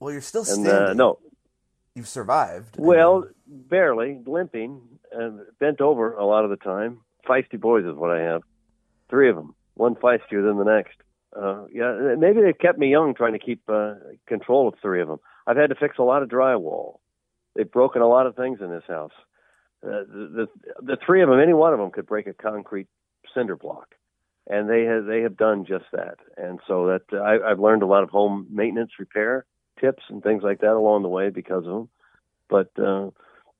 [0.00, 0.72] Well, you're still And standing.
[0.72, 1.18] uh, no,
[1.94, 2.76] You've survived.
[2.78, 4.80] well, barely limping
[5.12, 7.00] and bent over a lot of the time.
[7.28, 8.42] Feisty boys is what I have.
[9.10, 10.96] Three of them, one feistier than the next.
[11.34, 13.94] Uh, yeah, maybe they've kept me young, trying to keep uh,
[14.26, 15.18] control of three of them.
[15.46, 16.98] I've had to fix a lot of drywall.
[17.54, 19.12] They've broken a lot of things in this house.
[19.84, 22.86] Uh, the, the the three of them, any one of them, could break a concrete
[23.34, 23.94] cinder block,
[24.48, 26.18] and they have they have done just that.
[26.36, 29.44] And so that uh, I, I've learned a lot of home maintenance, repair
[29.80, 31.88] tips, and things like that along the way because of them.
[32.48, 33.10] But uh,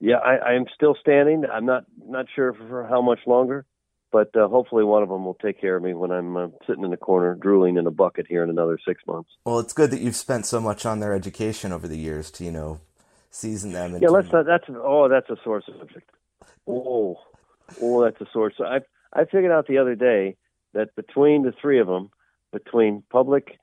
[0.01, 1.45] yeah, I, I'm still standing.
[1.53, 3.65] I'm not not sure for how much longer,
[4.13, 6.85] but uh, hopefully one of them will take care of me when I'm uh, sitting
[6.85, 9.31] in the corner drooling in a bucket here in another six months.
[9.45, 12.45] Well, it's good that you've spent so much on their education over the years to
[12.45, 12.81] you know
[13.33, 13.99] season them.
[14.01, 14.47] Yeah, let's not.
[14.47, 16.09] That's oh, that's a sore subject.
[16.69, 17.19] Oh,
[17.81, 18.53] oh, that's a sore.
[18.57, 18.81] So I
[19.13, 20.37] I figured out the other day
[20.75, 22.11] that between the three of them,
[22.53, 23.59] between public,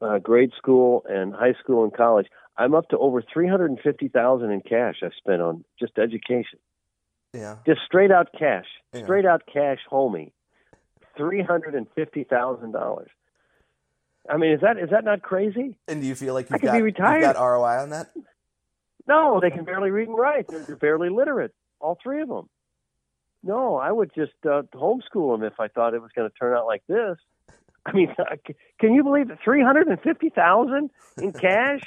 [0.00, 3.80] uh, grade school, and high school and college, I'm up to over three hundred and
[3.80, 6.58] fifty thousand in cash I've spent on just education.
[7.34, 7.56] Yeah.
[7.66, 9.02] Just straight out cash, Yeah.
[9.04, 10.32] straight out cash, homie,
[11.16, 13.10] three hundred and fifty thousand dollars.
[14.30, 15.76] I mean, is that is that not crazy?
[15.88, 17.20] And do you feel like I you've could got, be retired.
[17.22, 18.10] got ROI on that?
[19.08, 20.46] No, they can barely read and write.
[20.48, 22.48] They're, they're barely literate, all three of them.
[23.42, 26.56] No, I would just uh, homeschool them if I thought it was going to turn
[26.56, 27.16] out like this.
[27.86, 28.14] I mean,
[28.80, 29.38] can you believe it?
[29.42, 31.82] Three hundred and fifty thousand in cash?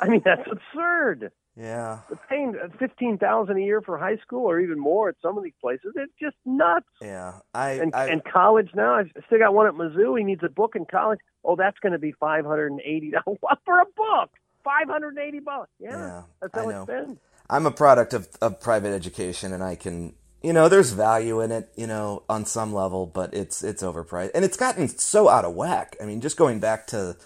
[0.00, 1.32] I mean, that's absurd.
[1.56, 2.00] Yeah.
[2.08, 5.44] They're paying fifteen thousand a year for high school, or even more at some of
[5.44, 5.92] these places.
[5.96, 6.86] It's just nuts.
[7.00, 7.38] Yeah.
[7.54, 10.18] I And, I, and college now, I still got one at Mizzou.
[10.18, 11.20] He needs a book in college.
[11.44, 14.30] Oh, that's going to be five hundred and eighty dollars for a book.
[14.64, 15.70] Five hundred and eighty bucks.
[15.78, 16.82] Yeah, Yeah, that's how I know.
[16.82, 17.18] it's been.
[17.50, 21.52] I'm a product of, of private education, and I can, you know, there's value in
[21.52, 25.44] it, you know, on some level, but it's it's overpriced, and it's gotten so out
[25.44, 25.96] of whack.
[26.02, 27.16] I mean, just going back to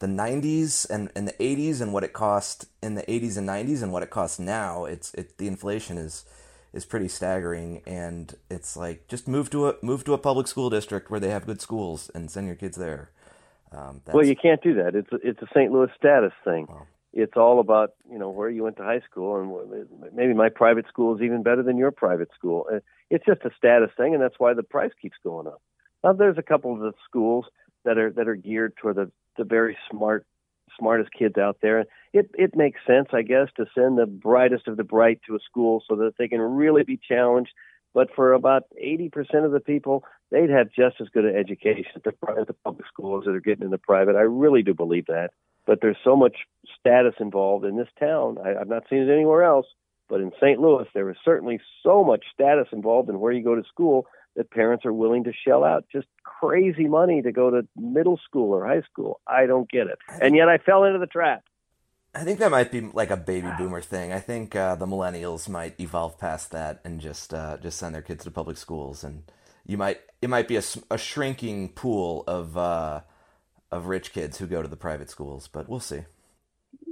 [0.00, 3.82] the 90s and, and the 80s and what it cost in the 80s and 90s
[3.82, 6.24] and what it costs now, it's it the inflation is
[6.72, 10.70] is pretty staggering, and it's like just move to a move to a public school
[10.70, 13.10] district where they have good schools and send your kids there.
[13.72, 14.94] Um, Well, you can't do that.
[14.94, 15.70] It's a, it's a St.
[15.72, 16.66] Louis status thing.
[17.12, 20.86] it's all about you know where you went to high school, and maybe my private
[20.88, 22.66] school is even better than your private school.
[22.72, 25.60] Uh, It's just a status thing, and that's why the price keeps going up.
[26.04, 27.46] Now, there's a couple of the schools
[27.84, 30.26] that are that are geared toward the the very smart
[30.78, 31.84] smartest kids out there.
[32.12, 35.40] It it makes sense, I guess, to send the brightest of the bright to a
[35.40, 37.52] school so that they can really be challenged.
[37.94, 42.04] But for about 80% of the people, they'd have just as good an education at
[42.04, 44.16] the, at the public schools that are getting in the private.
[44.16, 45.30] I really do believe that.
[45.66, 46.36] But there's so much
[46.78, 48.38] status involved in this town.
[48.44, 49.66] I, I've not seen it anywhere else.
[50.08, 50.58] But in St.
[50.58, 54.50] Louis, there is certainly so much status involved in where you go to school that
[54.50, 58.66] parents are willing to shell out just crazy money to go to middle school or
[58.66, 59.20] high school.
[59.26, 59.98] I don't get it.
[60.22, 61.42] And yet I fell into the trap.
[62.18, 64.12] I think that might be like a baby boomer thing.
[64.12, 68.02] I think uh, the millennials might evolve past that and just uh, just send their
[68.02, 69.22] kids to public schools, and
[69.64, 73.02] you might it might be a shrinking pool of uh,
[73.70, 76.00] of rich kids who go to the private schools, but we'll see.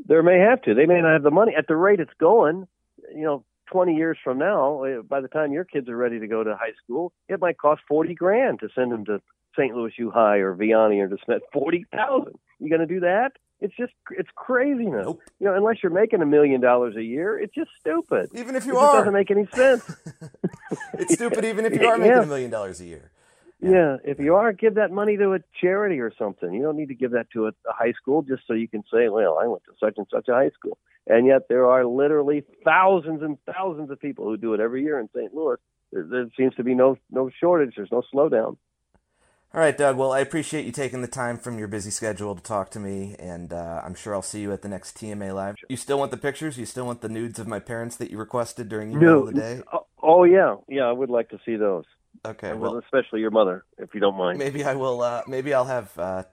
[0.07, 0.75] There may have to.
[0.75, 2.69] They may not have the money at the rate it's going.
[3.13, 6.29] You know, 20 years from now, eh, by the time your kids are ready to
[6.29, 9.21] go to high school, it might cost 40 grand to send them to
[9.59, 9.75] St.
[9.75, 11.41] Louis U High or Vianney or DeSmet.
[11.53, 12.39] 40,000.
[12.61, 13.33] You going to do that?
[13.61, 15.07] It's just it's craziness.
[15.39, 18.29] You know, unless you're making a million dollars a year, it's just stupid.
[18.35, 18.99] Even if you are it are.
[19.01, 19.83] doesn't make any sense.
[20.99, 22.23] It's stupid even if you are making Yeah.
[22.23, 23.11] a million dollars a year.
[23.61, 23.97] Yeah.
[24.05, 26.53] if you are, give that money to a charity or something.
[26.53, 28.83] You don't need to give that to a, a high school just so you can
[28.93, 30.77] say, well, I went to such and such a high school.
[31.07, 34.99] And yet there are literally thousands and thousands of people who do it every year
[35.01, 35.33] in St.
[35.33, 35.57] Louis.
[35.93, 37.75] There, there seems to be no no shortage.
[37.77, 38.57] There's no slowdown.
[39.57, 39.97] All right, Doug.
[39.97, 43.17] Well, I appreciate you taking the time from your busy schedule to talk to me,
[43.19, 45.57] and uh, I'm sure I'll see you at the next TMA Live.
[45.71, 46.59] You still want the pictures?
[46.59, 49.19] You still want the nudes of my parents that you requested during email No.
[49.21, 49.63] of the day?
[49.73, 50.83] Oh, oh yeah, yeah.
[50.83, 51.85] I would like to see those.
[52.27, 54.39] Okay, And well- especially your mother, if you don't mind.
[54.39, 55.01] Maybe I will.
[55.01, 56.25] Uh, maybe I'll have uh,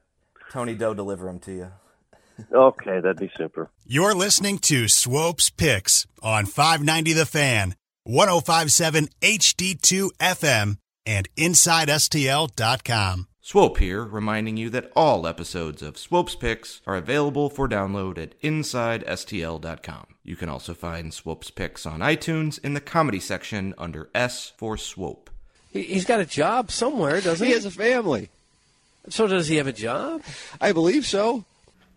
[0.51, 1.71] Tony Doe deliver them to you.
[2.51, 3.69] Okay, that'd be super.
[3.85, 13.27] You're listening to Swope's Picks on 590 The Fan, 1057 HD2 FM, and InsideSTL.com.
[13.45, 18.39] Swope here, reminding you that all episodes of Swope's Picks are available for download at
[18.41, 20.05] InsideSTL.com.
[20.23, 24.77] You can also find Swope's Picks on iTunes in the comedy section under S for
[24.77, 25.29] Swope.
[25.69, 27.51] He, he's got a job somewhere, doesn't he?
[27.51, 28.29] He has a family.
[29.09, 30.21] So does he have a job?
[30.61, 31.43] I believe so.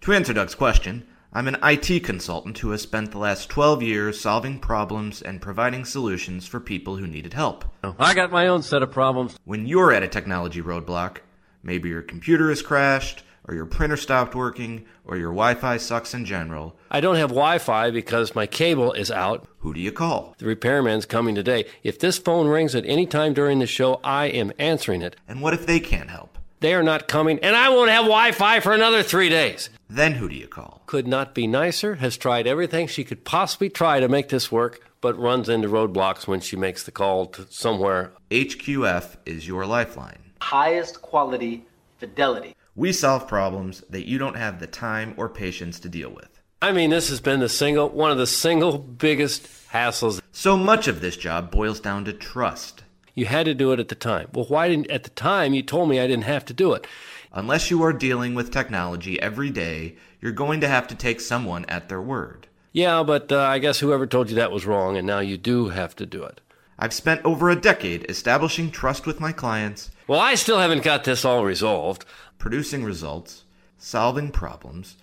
[0.01, 4.21] To answer Doug's question, I'm an IT consultant who has spent the last 12 years
[4.21, 7.65] solving problems and providing solutions for people who needed help.
[7.99, 9.37] I got my own set of problems.
[9.45, 11.19] When you're at a technology roadblock,
[11.63, 16.15] maybe your computer has crashed, or your printer stopped working, or your Wi Fi sucks
[16.15, 19.47] in general, I don't have Wi Fi because my cable is out.
[19.59, 20.35] Who do you call?
[20.39, 21.67] The repairman's coming today.
[21.83, 25.17] If this phone rings at any time during the show, I am answering it.
[25.29, 26.36] And what if they can't help?
[26.61, 29.69] They are not coming, and I won't have Wi Fi for another three days.
[29.89, 30.83] Then who do you call?
[30.87, 34.81] Could not be nicer, has tried everything she could possibly try to make this work,
[35.01, 38.13] but runs into roadblocks when she makes the call to somewhere.
[38.31, 40.19] HQF is your lifeline.
[40.41, 41.65] highest quality
[41.99, 42.55] fidelity.
[42.75, 46.29] We solve problems that you don't have the time or patience to deal with.
[46.63, 50.21] I mean, this has been the single, one of the single biggest hassles.
[50.33, 52.83] So much of this job boils down to trust.
[53.17, 54.29] You had to do it at the time.
[54.33, 56.87] Well, why didn't, at the time, you told me I didn't have to do it.
[57.33, 61.65] Unless you are dealing with technology every day, you're going to have to take someone
[61.65, 62.47] at their word.
[62.73, 65.71] Yeah, but uh, I guess whoever told you that was wrong, and now you do
[65.71, 66.41] have to do it.
[66.79, 71.05] I've spent over a decade establishing trust with my clients, Well, I still haven't got
[71.05, 72.05] this all resolved.
[72.39, 73.45] producing results,
[73.79, 74.99] solving problems,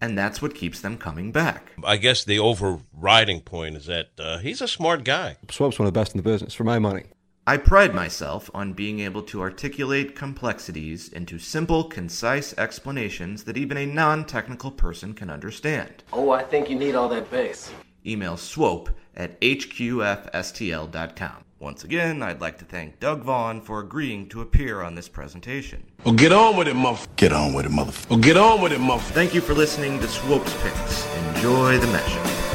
[0.00, 1.72] and that's what keeps them coming back.
[1.82, 5.36] I guess the overriding point is that uh, he's a smart guy.
[5.50, 7.06] Swope's one of the best in the business, for my money.
[7.48, 13.76] I pride myself on being able to articulate complexities into simple, concise explanations that even
[13.76, 16.02] a non technical person can understand.
[16.12, 17.70] Oh, I think you need all that bass.
[18.04, 21.44] Email swope at hqfstl.com.
[21.60, 25.84] Once again, I'd like to thank Doug Vaughn for agreeing to appear on this presentation.
[26.04, 27.14] Well, get on with it, motherfucker.
[27.14, 28.10] Get on with it, motherfucker.
[28.10, 29.12] Well, oh, get on with it, motherfucker.
[29.12, 31.06] Thank you for listening to Swope's Picks.
[31.28, 32.45] Enjoy the mashup.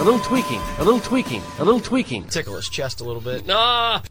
[0.00, 2.24] A little tweaking, a little tweaking, a little tweaking.
[2.24, 3.44] Tickle his chest a little bit.
[3.50, 4.02] Ah!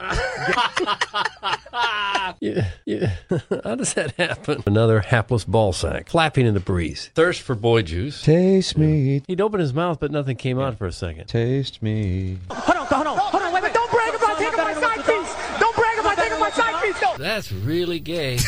[2.39, 3.15] yeah, yeah.
[3.63, 4.61] How does that happen?
[4.67, 7.09] Another hapless ball sack flapping in the breeze.
[7.15, 8.21] Thirst for boy juice.
[8.21, 11.25] Taste me, He'd open his mouth, but nothing came out for a second.
[11.25, 12.37] taste me.
[12.51, 13.73] Hold on, hold on, hold on, wait, wait.
[13.73, 15.35] Don't brag about taking my side piece.
[15.59, 17.01] Don't brag about taking my side piece.
[17.01, 17.08] No.
[17.19, 18.39] That's really gay.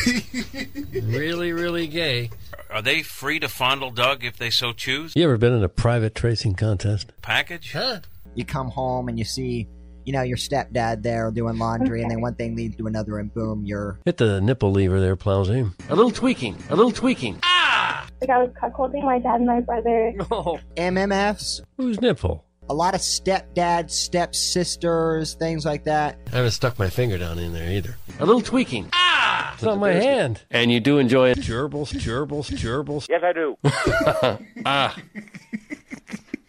[0.94, 2.30] really, really gay.
[2.70, 5.12] Are they free to fondle Doug if they so choose?
[5.14, 7.12] You ever been in a private tracing contest?
[7.20, 7.72] Package?
[7.72, 8.00] Huh?
[8.34, 9.68] You come home and you see
[10.06, 13.32] you know, your stepdad there doing laundry, and then one thing leads to another, and
[13.32, 15.70] boom, you're Hit the nipple lever there, Plowsy.
[15.88, 16.56] A little tweaking.
[16.70, 17.38] A little tweaking.
[17.44, 18.08] Ah!
[18.20, 20.14] Like I was cuckolding my dad and my brother.
[20.32, 20.58] Oh.
[20.76, 21.60] MMFs.
[21.76, 22.44] Who's nipple?
[22.68, 26.18] A lot of stepdads, stepsisters, things like that.
[26.32, 27.96] I haven't stuck my finger down in there either.
[28.18, 28.88] A little tweaking.
[28.92, 29.54] Ah!
[29.54, 30.42] It's on my hand.
[30.50, 31.38] And you do enjoy it.
[31.38, 33.08] Gerbils, gerbils, gerbils.
[33.08, 33.56] Yes, I do.
[34.66, 34.96] ah.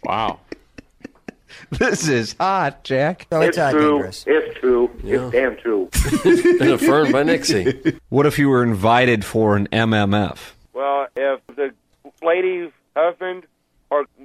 [0.04, 0.40] Wow.
[1.72, 3.28] This is hot, Jack.
[3.32, 3.94] Oh, it's, uh, true.
[3.94, 4.26] dangerous.
[4.28, 4.92] It's true.
[5.04, 5.26] Yeah.
[5.26, 5.90] It's damn true.
[6.60, 8.00] Been affirmed by Nixie.
[8.10, 10.38] What if you were invited for an MMF?
[10.74, 11.74] well, if the
[12.22, 13.48] lady's husband or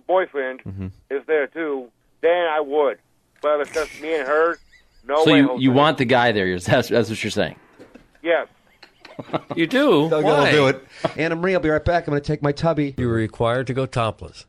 [0.08, 0.86] boyfriend Mm-hmm.
[1.10, 1.88] is there too,
[2.20, 2.98] then I would.
[3.40, 4.58] But if it's just me and her,
[5.06, 5.38] no so way.
[5.38, 6.58] you, you want the guy there?
[6.58, 7.54] That's, that's what you're saying.
[8.22, 8.48] Yes.
[9.56, 10.08] You do?
[10.08, 10.30] Doug, Why?
[10.30, 10.84] I'll do it.
[11.16, 12.06] Anna Marie, I'll be right back.
[12.06, 12.94] I'm going to take my tubby.
[12.96, 14.44] You were required to go topless.